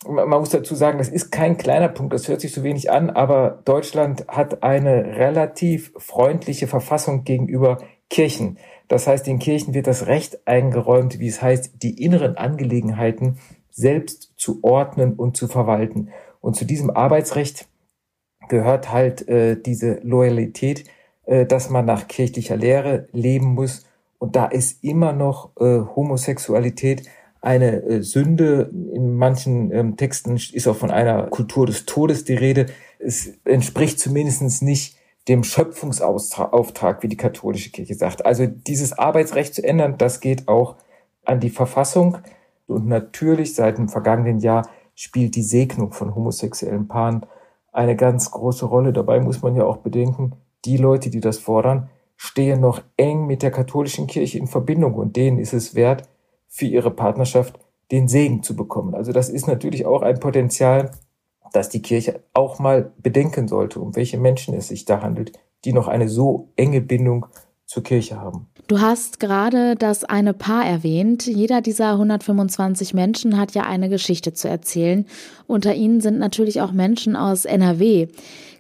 Man 0.07 0.29
muss 0.29 0.51
dazu 0.51 0.75
sagen, 0.75 0.99
das 0.99 1.09
ist 1.09 1.31
kein 1.31 1.57
kleiner 1.57 1.89
Punkt, 1.89 2.13
das 2.13 2.27
hört 2.27 2.41
sich 2.41 2.53
so 2.53 2.65
wenig 2.65 2.91
an, 2.91 3.11
aber 3.11 3.63
Deutschland 3.65 4.27
hat 4.27 4.65
eine 4.65 5.17
relativ 5.17 5.93
freundliche 5.97 6.67
Verfassung 6.67 7.23
gegenüber 7.23 7.79
Kirchen. 8.11 8.59
Das 8.89 9.07
heißt, 9.07 9.27
den 9.27 9.39
Kirchen 9.39 9.75
wird 9.75 9.87
das 9.87 10.09
Recht 10.09 10.47
eingeräumt, 10.47 11.21
wie 11.21 11.29
es 11.29 11.41
heißt, 11.41 11.83
die 11.83 12.03
inneren 12.03 12.37
Angelegenheiten 12.37 13.39
selbst 13.71 14.33
zu 14.37 14.59
ordnen 14.63 15.15
und 15.15 15.37
zu 15.37 15.47
verwalten. 15.47 16.11
Und 16.41 16.57
zu 16.57 16.65
diesem 16.65 16.91
Arbeitsrecht 16.91 17.69
gehört 18.49 18.93
halt 18.93 19.29
äh, 19.29 19.57
diese 19.61 20.01
Loyalität 20.03 20.85
äh, 21.27 21.47
dass 21.47 21.71
man 21.71 21.85
nach 21.85 22.09
kirchlicher 22.09 22.57
Lehre 22.57 23.09
leben 23.13 23.55
muss. 23.55 23.85
Und 24.19 24.37
da 24.37 24.47
ist 24.47 24.83
immer 24.85 25.13
noch 25.13 25.51
äh, 25.59 25.81
Homosexualität 25.97 27.09
eine 27.41 27.83
äh, 27.83 28.03
Sünde. 28.03 28.71
In 28.93 29.17
manchen 29.17 29.73
ähm, 29.73 29.97
Texten 29.97 30.37
ist 30.37 30.67
auch 30.69 30.77
von 30.77 30.91
einer 30.91 31.25
Kultur 31.25 31.67
des 31.67 31.87
Todes 31.87 32.25
die 32.25 32.35
Rede. 32.35 32.67
Es 32.99 33.33
entspricht 33.45 33.99
zumindest 33.99 34.63
nicht 34.63 34.97
dem 35.29 35.45
Schöpfungsauftrag, 35.45 37.03
wie 37.03 37.09
die 37.09 37.17
katholische 37.17 37.71
Kirche 37.71 37.95
sagt. 37.95 38.25
Also 38.27 38.47
dieses 38.47 38.93
Arbeitsrecht 38.93 39.55
zu 39.55 39.63
ändern, 39.63 39.97
das 39.99 40.21
geht 40.21 40.49
auch 40.49 40.77
an 41.25 41.41
die 41.41 41.51
Verfassung. 41.51 42.19
Und 42.67 42.87
natürlich 42.87 43.55
seit 43.55 43.79
dem 43.79 43.89
vergangenen 43.89 44.39
Jahr 44.39 44.69
spielt 44.95 45.37
die 45.37 45.43
Segnung 45.43 45.93
von 45.93 46.15
homosexuellen 46.15 46.89
Paaren 46.89 47.27
eine 47.73 47.97
ganz 47.97 48.31
große 48.31 48.67
Rolle. 48.67 48.93
Dabei 48.93 49.21
muss 49.21 49.43
man 49.43 49.57
ja 49.57 49.65
auch 49.65 49.79
bedenken, 49.79 50.33
die 50.65 50.77
Leute, 50.77 51.11
die 51.11 51.21
das 51.21 51.39
fordern, 51.39 51.89
stehen 52.17 52.61
noch 52.61 52.83
eng 52.97 53.27
mit 53.27 53.43
der 53.43 53.51
katholischen 53.51 54.07
Kirche 54.07 54.39
in 54.39 54.47
Verbindung 54.47 54.95
und 54.95 55.17
denen 55.17 55.39
ist 55.39 55.53
es 55.53 55.75
wert, 55.75 56.09
für 56.49 56.67
ihre 56.67 56.91
Partnerschaft 56.91 57.59
den 57.91 58.09
Segen 58.09 58.43
zu 58.43 58.55
bekommen. 58.55 58.95
Also 58.95 59.13
das 59.13 59.29
ist 59.29 59.47
natürlich 59.47 59.87
auch 59.87 60.03
ein 60.03 60.21
Potenzial, 60.21 60.93
das 61.53 61.69
die 61.69 61.83
Kirche 61.83 62.23
auch 62.33 62.59
mal 62.59 62.93
bedenken 62.99 63.49
sollte, 63.49 63.81
um 63.81 63.97
welche 63.97 64.19
Menschen 64.19 64.55
es 64.55 64.69
sich 64.69 64.85
da 64.85 65.03
handelt, 65.03 65.33
die 65.65 65.73
noch 65.73 65.89
eine 65.89 66.09
so 66.09 66.49
enge 66.57 66.81
Bindung 66.81 67.27
zur 67.67 67.83
Kirche 67.83 68.21
haben. 68.21 68.49
Du 68.69 68.81
hast 68.81 69.21
gerade 69.21 69.77
das 69.77 70.05
eine 70.05 70.35
Paar 70.35 70.65
erwähnt. 70.65 71.27
Jeder 71.27 71.61
dieser 71.61 71.93
125 71.93 72.95
Menschen 72.95 73.39
hat 73.39 73.53
ja 73.53 73.63
eine 73.63 73.89
Geschichte 73.89 74.33
zu 74.33 74.49
erzählen. 74.49 75.07
Unter 75.47 75.75
ihnen 75.75 76.01
sind 76.01 76.19
natürlich 76.19 76.61
auch 76.61 76.73
Menschen 76.73 77.17
aus 77.17 77.45
NRW. 77.45 78.09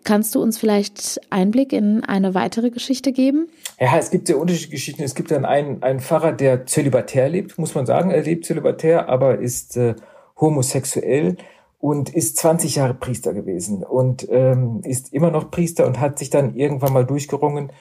Kannst 0.04 0.34
du 0.34 0.42
uns 0.42 0.58
vielleicht 0.58 1.20
Einblick 1.30 1.72
in 1.72 2.02
eine 2.04 2.34
weitere 2.34 2.70
Geschichte 2.70 3.12
geben? 3.12 3.48
Ja, 3.78 3.96
es 3.98 4.10
gibt 4.10 4.26
sehr 4.26 4.38
unterschiedliche 4.38 4.76
Geschichten. 4.76 5.02
Es 5.02 5.14
gibt 5.14 5.30
dann 5.30 5.44
einen, 5.44 5.82
einen 5.82 6.00
Pfarrer, 6.00 6.32
der 6.32 6.66
zölibatär 6.66 7.28
lebt, 7.28 7.58
muss 7.58 7.74
man 7.74 7.86
sagen. 7.86 8.10
Er 8.10 8.22
lebt 8.22 8.44
zölibatär, 8.44 9.08
aber 9.08 9.38
ist 9.38 9.76
äh, 9.76 9.94
homosexuell 10.40 11.36
und 11.78 12.10
ist 12.10 12.36
20 12.36 12.76
Jahre 12.76 12.94
Priester 12.94 13.32
gewesen 13.34 13.82
und 13.82 14.26
ähm, 14.30 14.80
ist 14.84 15.12
immer 15.12 15.30
noch 15.30 15.50
Priester 15.50 15.86
und 15.86 16.00
hat 16.00 16.18
sich 16.18 16.30
dann 16.30 16.54
irgendwann 16.54 16.92
mal 16.92 17.04
durchgerungen, 17.04 17.72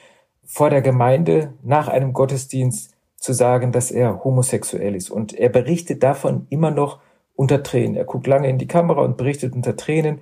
vor 0.44 0.70
der 0.70 0.82
Gemeinde 0.82 1.54
nach 1.62 1.88
einem 1.88 2.12
Gottesdienst 2.12 2.90
zu 3.16 3.32
sagen, 3.32 3.72
dass 3.72 3.90
er 3.90 4.24
homosexuell 4.24 4.94
ist. 4.96 5.10
Und 5.10 5.32
er 5.32 5.48
berichtet 5.48 6.02
davon 6.02 6.46
immer 6.50 6.70
noch 6.70 6.98
unter 7.36 7.62
Tränen. 7.62 7.96
Er 7.96 8.04
guckt 8.04 8.26
lange 8.26 8.48
in 8.48 8.58
die 8.58 8.66
Kamera 8.66 9.02
und 9.02 9.16
berichtet 9.16 9.54
unter 9.54 9.76
Tränen 9.76 10.20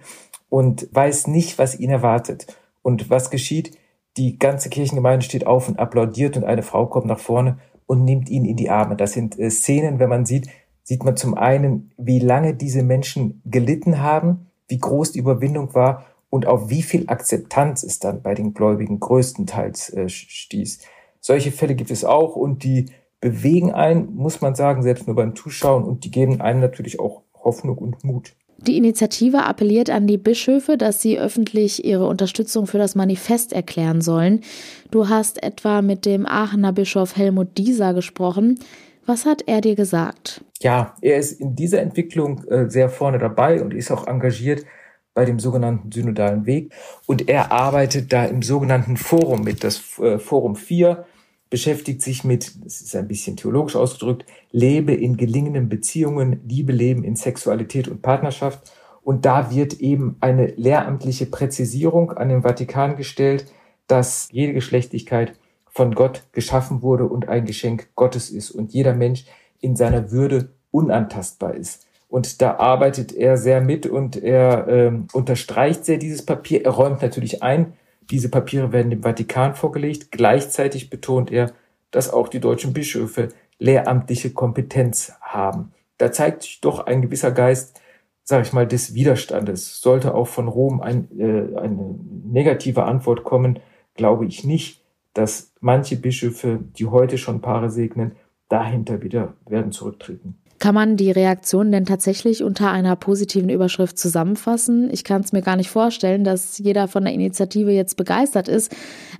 und 0.50 0.88
weiß 0.92 1.28
nicht, 1.28 1.58
was 1.58 1.78
ihn 1.78 1.90
erwartet. 1.90 2.58
Und 2.82 3.08
was 3.08 3.30
geschieht? 3.30 3.78
Die 4.18 4.38
ganze 4.38 4.68
Kirchengemeinde 4.68 5.24
steht 5.24 5.46
auf 5.46 5.68
und 5.68 5.78
applaudiert 5.78 6.36
und 6.36 6.44
eine 6.44 6.62
Frau 6.62 6.86
kommt 6.86 7.06
nach 7.06 7.18
vorne 7.18 7.58
und 7.86 8.04
nimmt 8.04 8.28
ihn 8.28 8.44
in 8.44 8.56
die 8.56 8.68
Arme. 8.68 8.96
Das 8.96 9.12
sind 9.12 9.38
äh, 9.38 9.50
Szenen, 9.50 9.98
wenn 9.98 10.10
man 10.10 10.26
sieht, 10.26 10.48
sieht 10.82 11.04
man 11.04 11.16
zum 11.16 11.34
einen, 11.34 11.92
wie 11.96 12.18
lange 12.18 12.54
diese 12.54 12.82
Menschen 12.82 13.40
gelitten 13.44 14.02
haben, 14.02 14.46
wie 14.68 14.78
groß 14.78 15.12
die 15.12 15.20
Überwindung 15.20 15.74
war 15.74 16.04
und 16.30 16.46
auf 16.46 16.68
wie 16.68 16.82
viel 16.82 17.04
Akzeptanz 17.08 17.82
es 17.82 17.98
dann 17.98 18.22
bei 18.22 18.34
den 18.34 18.54
Gläubigen 18.54 19.00
größtenteils 19.00 19.90
äh, 19.90 20.08
stieß. 20.08 20.80
Solche 21.20 21.52
Fälle 21.52 21.74
gibt 21.74 21.90
es 21.90 22.04
auch 22.04 22.34
und 22.34 22.64
die 22.64 22.86
bewegen 23.20 23.72
einen, 23.72 24.14
muss 24.14 24.40
man 24.40 24.54
sagen, 24.54 24.82
selbst 24.82 25.06
nur 25.06 25.16
beim 25.16 25.36
Zuschauen 25.36 25.84
und 25.84 26.04
die 26.04 26.10
geben 26.10 26.40
einem 26.40 26.60
natürlich 26.60 26.98
auch 26.98 27.22
Hoffnung 27.34 27.78
und 27.78 28.02
Mut. 28.04 28.34
Die 28.66 28.77
Initiative 28.77 29.44
appelliert 29.44 29.88
an 29.88 30.07
die 30.07 30.18
Bischöfe, 30.18 30.77
dass 30.77 31.01
sie 31.01 31.18
öffentlich 31.18 31.85
ihre 31.85 32.07
Unterstützung 32.07 32.66
für 32.66 32.79
das 32.79 32.94
Manifest 32.94 33.53
erklären 33.53 34.03
sollen. 34.03 34.42
Du 34.90 35.09
hast 35.09 35.42
etwa 35.42 35.81
mit 35.81 36.05
dem 36.05 36.27
Aachener 36.27 36.73
Bischof 36.73 37.16
Helmut 37.16 37.57
Dieser 37.57 37.94
gesprochen. 37.94 38.59
Was 39.07 39.25
hat 39.25 39.42
er 39.46 39.62
dir 39.62 39.77
gesagt? 39.77 40.44
Ja, 40.61 40.94
er 41.01 41.16
ist 41.16 41.40
in 41.40 41.57
dieser 41.57 41.81
Entwicklung 41.81 42.44
äh, 42.49 42.68
sehr 42.68 42.90
vorne 42.90 43.18
dabei 43.18 43.62
und 43.62 43.73
ist 43.73 43.90
auch 43.90 44.07
engagiert 44.07 44.66
bei 45.14 45.25
dem 45.25 45.38
sogenannten 45.38 45.90
synodalen 45.90 46.44
Weg. 46.44 46.73
Und 47.07 47.29
er 47.29 47.51
arbeitet 47.53 48.12
da 48.12 48.27
im 48.27 48.42
sogenannten 48.42 48.96
Forum 48.96 49.42
mit, 49.42 49.64
das 49.64 49.99
äh, 49.99 50.18
Forum 50.18 50.55
4 50.55 51.07
beschäftigt 51.50 52.00
sich 52.00 52.22
mit, 52.22 52.64
das 52.64 52.80
ist 52.80 52.94
ein 52.94 53.08
bisschen 53.08 53.36
theologisch 53.36 53.76
ausgedrückt, 53.76 54.24
lebe 54.52 54.94
in 54.94 55.16
gelingenden 55.16 55.68
Beziehungen, 55.68 56.40
Liebe 56.48 56.72
leben 56.72 57.02
in 57.02 57.16
Sexualität 57.16 57.88
und 57.88 58.02
Partnerschaft. 58.02 58.72
Und 59.02 59.26
da 59.26 59.50
wird 59.50 59.74
eben 59.74 60.16
eine 60.20 60.46
lehramtliche 60.46 61.26
Präzisierung 61.26 62.12
an 62.12 62.28
den 62.28 62.42
Vatikan 62.42 62.96
gestellt, 62.96 63.46
dass 63.88 64.28
jede 64.30 64.52
Geschlechtlichkeit 64.52 65.34
von 65.66 65.94
Gott 65.94 66.24
geschaffen 66.32 66.82
wurde 66.82 67.06
und 67.06 67.28
ein 67.28 67.44
Geschenk 67.44 67.88
Gottes 67.96 68.30
ist 68.30 68.52
und 68.52 68.72
jeder 68.72 68.94
Mensch 68.94 69.24
in 69.58 69.74
seiner 69.74 70.12
Würde 70.12 70.52
unantastbar 70.70 71.54
ist. 71.54 71.86
Und 72.08 72.42
da 72.42 72.56
arbeitet 72.56 73.12
er 73.12 73.36
sehr 73.36 73.60
mit 73.60 73.86
und 73.86 74.16
er 74.16 74.68
äh, 74.68 74.92
unterstreicht 75.12 75.84
sehr 75.84 75.98
dieses 75.98 76.24
Papier. 76.24 76.64
Er 76.64 76.72
räumt 76.72 77.02
natürlich 77.02 77.42
ein, 77.42 77.72
diese 78.11 78.29
Papiere 78.29 78.73
werden 78.73 78.90
dem 78.90 79.03
Vatikan 79.03 79.55
vorgelegt. 79.55 80.11
Gleichzeitig 80.11 80.90
betont 80.90 81.31
er, 81.31 81.53
dass 81.90 82.12
auch 82.12 82.29
die 82.29 82.40
deutschen 82.40 82.73
Bischöfe 82.73 83.29
lehramtliche 83.59 84.33
Kompetenz 84.33 85.12
haben. 85.20 85.73
Da 85.99 86.12
zeigt 86.12 86.42
sich 86.42 86.61
doch 86.61 86.87
ein 86.87 87.03
gewisser 87.03 87.31
Geist, 87.31 87.81
sage 88.25 88.42
ich 88.42 88.53
mal, 88.53 88.66
des 88.66 88.94
Widerstandes. 88.94 89.81
Sollte 89.81 90.14
auch 90.14 90.29
von 90.29 90.49
Rom 90.49 90.81
ein, 90.81 91.09
äh, 91.18 91.57
eine 91.59 91.99
negative 92.25 92.85
Antwort 92.85 93.25
kommen, 93.25 93.59
glaube 93.94 94.27
ich 94.27 94.44
nicht, 94.44 94.83
dass 95.14 95.53
manche 95.61 95.96
Bischöfe, 95.96 96.61
die 96.79 96.87
heute 96.87 97.18
schon 97.18 97.40
Paare 97.40 97.70
segnen, 97.70 98.12
dahinter 98.49 99.03
wieder 99.03 99.35
werden 99.46 99.73
zurücktreten. 99.73 100.37
Kann 100.61 100.75
man 100.75 100.99
die 100.99 101.11
Reaktion 101.11 101.73
denn 101.73 101.87
tatsächlich 101.87 102.42
unter 102.42 102.70
einer 102.70 102.94
positiven 102.94 103.49
Überschrift 103.49 103.99
zusammenfassen? 103.99 104.90
Ich 104.92 105.05
kann 105.05 105.23
es 105.23 105.33
mir 105.33 105.40
gar 105.40 105.57
nicht 105.57 105.70
vorstellen, 105.70 106.23
dass 106.23 106.59
jeder 106.59 106.87
von 106.87 107.05
der 107.05 107.14
Initiative 107.14 107.70
jetzt 107.70 107.96
begeistert 107.96 108.46
ist. 108.46 108.70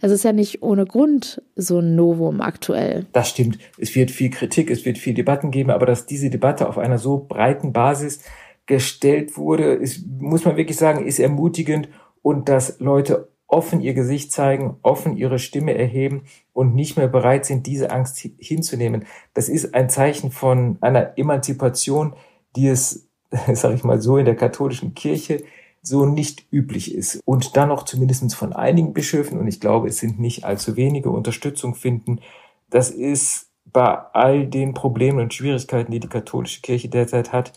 Es 0.03 0.12
ist 0.12 0.22
ja 0.22 0.35
nicht 0.35 0.62
ohne 0.62 0.85
Grund 0.85 1.40
so 1.57 1.79
ein 1.79 1.96
Novum 1.96 2.42
aktuell. 2.42 3.07
Das 3.14 3.31
stimmt. 3.31 3.59
Es 3.79 3.94
wird 3.94 4.11
viel 4.11 4.29
Kritik, 4.29 4.70
es 4.70 4.85
wird 4.85 4.98
viel 4.98 5.14
Debatten 5.14 5.50
geben, 5.50 5.70
aber 5.70 5.87
dass 5.87 6.05
diese 6.05 6.29
Debatte 6.29 6.68
auf 6.68 6.76
einer 6.76 6.98
so 6.98 7.24
breiten 7.26 7.72
Basis 7.72 8.20
gestellt 8.66 9.38
wurde, 9.38 9.72
ist, 9.72 10.07
muss 10.07 10.44
man 10.44 10.59
wirklich 10.59 10.76
sagen, 10.76 11.07
ist 11.07 11.18
ermutigend 11.18 11.88
und 12.20 12.50
dass 12.50 12.79
Leute 12.81 13.29
offen 13.50 13.80
ihr 13.80 13.94
Gesicht 13.94 14.32
zeigen, 14.32 14.76
offen 14.82 15.16
ihre 15.16 15.38
Stimme 15.38 15.74
erheben 15.76 16.22
und 16.52 16.74
nicht 16.74 16.96
mehr 16.96 17.08
bereit 17.08 17.44
sind, 17.44 17.66
diese 17.66 17.90
Angst 17.90 18.18
hinzunehmen. 18.38 19.06
Das 19.34 19.48
ist 19.48 19.74
ein 19.74 19.90
Zeichen 19.90 20.30
von 20.30 20.78
einer 20.80 21.18
Emanzipation, 21.18 22.14
die 22.56 22.68
es, 22.68 23.08
sage 23.52 23.74
ich 23.74 23.84
mal 23.84 24.00
so, 24.00 24.16
in 24.16 24.24
der 24.24 24.36
katholischen 24.36 24.94
Kirche 24.94 25.42
so 25.82 26.06
nicht 26.06 26.46
üblich 26.52 26.94
ist. 26.94 27.20
Und 27.24 27.56
dann 27.56 27.70
noch 27.70 27.84
zumindest 27.84 28.34
von 28.34 28.52
einigen 28.52 28.92
Bischöfen, 28.92 29.38
und 29.38 29.48
ich 29.48 29.60
glaube, 29.60 29.88
es 29.88 29.98
sind 29.98 30.20
nicht 30.20 30.44
allzu 30.44 30.76
wenige, 30.76 31.10
Unterstützung 31.10 31.74
finden. 31.74 32.20
Das 32.68 32.90
ist 32.90 33.48
bei 33.64 33.98
all 34.12 34.46
den 34.46 34.74
Problemen 34.74 35.20
und 35.20 35.34
Schwierigkeiten, 35.34 35.90
die 35.90 36.00
die 36.00 36.08
katholische 36.08 36.60
Kirche 36.60 36.88
derzeit 36.88 37.32
hat, 37.32 37.52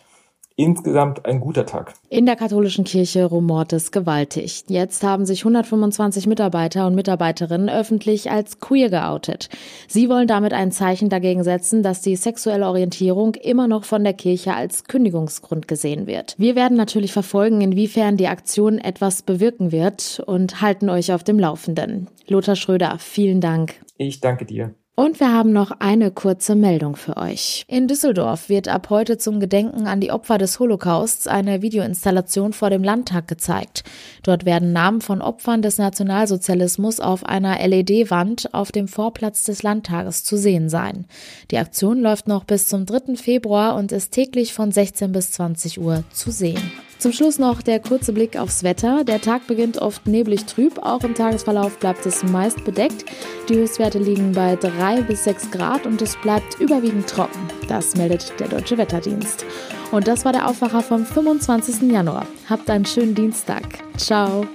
insgesamt 0.56 1.26
ein 1.26 1.40
guter 1.40 1.66
Tag. 1.66 1.94
In 2.10 2.26
der 2.26 2.36
katholischen 2.36 2.84
Kirche 2.84 3.26
rumort 3.26 3.74
es 3.74 3.92
gewaltig. 3.92 4.66
Jetzt 4.68 5.04
haben 5.04 5.26
sich 5.26 5.42
125 5.42 6.28
Mitarbeiter 6.28 6.88
und 6.88 6.96
Mitarbeiterinnen 6.96 7.70
öffentlich 7.70 8.32
als 8.32 8.60
queer 8.60 8.90
geoutet. 8.90 9.50
Sie 9.88 10.10
wollen 10.10 10.28
damit 10.28 10.54
ein 10.54 10.72
Zeichen 10.72 11.10
dagegen 11.10 11.44
setzen, 11.44 11.84
dass 11.84 12.02
die 12.02 12.16
sexuelle 12.16 12.68
Orientierung 12.68 13.36
immer 13.36 13.68
noch 13.68 13.84
von 13.84 14.04
der 14.04 14.14
Kirche 14.14 14.54
als 14.54 14.84
Kündigungsgrund 14.84 15.68
gesehen 15.68 16.08
wird. 16.08 16.36
Wir 16.38 16.56
werden 16.56 16.78
natürlich 16.78 17.14
verfolgen, 17.14 17.62
inwiefern 17.62 18.18
die 18.18 18.28
Aktion 18.28 18.78
etwas 18.78 19.24
bewirken 19.24 19.72
wird 19.72 20.22
und 20.26 20.62
halten 20.62 20.90
euch 20.90 21.14
auf 21.14 21.24
dem 21.24 21.40
Laufenden. 21.40 22.10
Lothar 22.28 22.56
Schröder, 22.56 22.98
vielen 23.00 23.42
Dank. 23.42 23.76
Ich 23.98 24.20
danke 24.20 24.46
dir. 24.46 24.74
Und 24.96 25.20
wir 25.20 25.34
haben 25.34 25.52
noch 25.52 25.72
eine 25.80 26.12
kurze 26.12 26.54
Meldung 26.54 26.96
für 26.96 27.18
euch. 27.18 27.66
In 27.68 27.88
Düsseldorf 27.88 28.48
wird 28.48 28.68
ab 28.68 28.92
heute 28.92 29.18
zum 29.18 29.40
Gedenken 29.40 29.88
an 29.88 30.00
die 30.00 30.12
Opfer 30.12 30.38
des 30.38 30.60
Holocausts 30.60 31.26
eine 31.26 31.64
Videoinstallation 31.64 32.54
vor 32.54 32.70
dem 32.70 32.84
Landtag 32.84 33.28
gezeigt. 33.28 33.84
Dort 34.22 34.46
werden 34.46 34.72
Namen 34.72 35.02
von 35.02 35.24
Opfern 35.24 35.64
des 35.64 35.80
Nationalsozialismus 35.80 37.00
auf 37.00 37.26
einer 37.26 37.58
LED-Wand 37.68 38.54
auf 38.54 38.72
dem 38.72 38.88
Vorplatz 38.88 39.42
des 39.42 39.64
Landtages 39.64 40.24
zu 40.24 40.38
sehen 40.38 40.70
sein. 40.70 41.06
Die 41.50 41.58
Aktion 41.58 42.00
läuft 42.00 42.28
noch 42.28 42.44
bis 42.44 42.68
zum 42.68 42.86
3. 42.86 43.16
Februar 43.16 43.76
und 43.76 43.92
ist 43.92 44.12
täglich 44.12 44.54
von 44.54 44.72
16 44.72 45.12
bis 45.12 45.32
20 45.32 45.82
Uhr 45.82 46.04
zu 46.12 46.30
sehen. 46.30 46.72
Zum 47.04 47.12
Schluss 47.12 47.38
noch 47.38 47.62
der 47.62 47.82
kurze 47.82 48.14
Blick 48.14 48.38
aufs 48.38 48.64
Wetter. 48.64 49.04
Der 49.04 49.20
Tag 49.20 49.46
beginnt 49.46 49.78
oft 49.78 50.08
neblig 50.08 50.46
trüb, 50.46 50.80
auch 50.82 51.04
im 51.04 51.16
Tagesverlauf 51.16 51.78
bleibt 51.78 52.06
es 52.06 52.24
meist 52.24 52.64
bedeckt. 52.64 53.04
Die 53.50 53.56
Höchstwerte 53.56 54.00
liegen 54.00 54.32
bei 54.32 54.56
3 54.56 55.02
bis 55.02 55.26
6 55.26 55.52
Grad 55.52 55.86
und 55.86 56.02
es 56.02 56.16
bleibt 56.22 56.62
überwiegend 56.62 57.10
trocken. 57.10 57.42
Das 57.68 57.98
meldet 57.98 58.40
der 58.40 58.48
Deutsche 58.48 58.78
Wetterdienst. 58.78 59.46
Und 59.92 60.08
das 60.08 60.24
war 60.24 60.32
der 60.32 60.48
Aufwacher 60.48 60.82
vom 60.82 61.06
25. 61.06 61.92
Januar. 61.92 62.26
Habt 62.50 62.70
einen 62.70 62.86
schönen 62.86 63.16
Dienstag. 63.16 63.64
Ciao. 63.98 64.48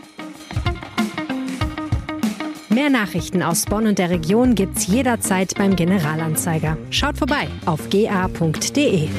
Mehr 2.70 2.88
Nachrichten 2.88 3.42
aus 3.42 3.66
Bonn 3.66 3.86
und 3.86 3.98
der 3.98 4.08
Region 4.08 4.54
gibt's 4.54 4.86
jederzeit 4.86 5.54
beim 5.58 5.76
Generalanzeiger. 5.76 6.78
Schaut 6.88 7.18
vorbei 7.18 7.46
auf 7.66 7.90
ga.de. 7.90 9.10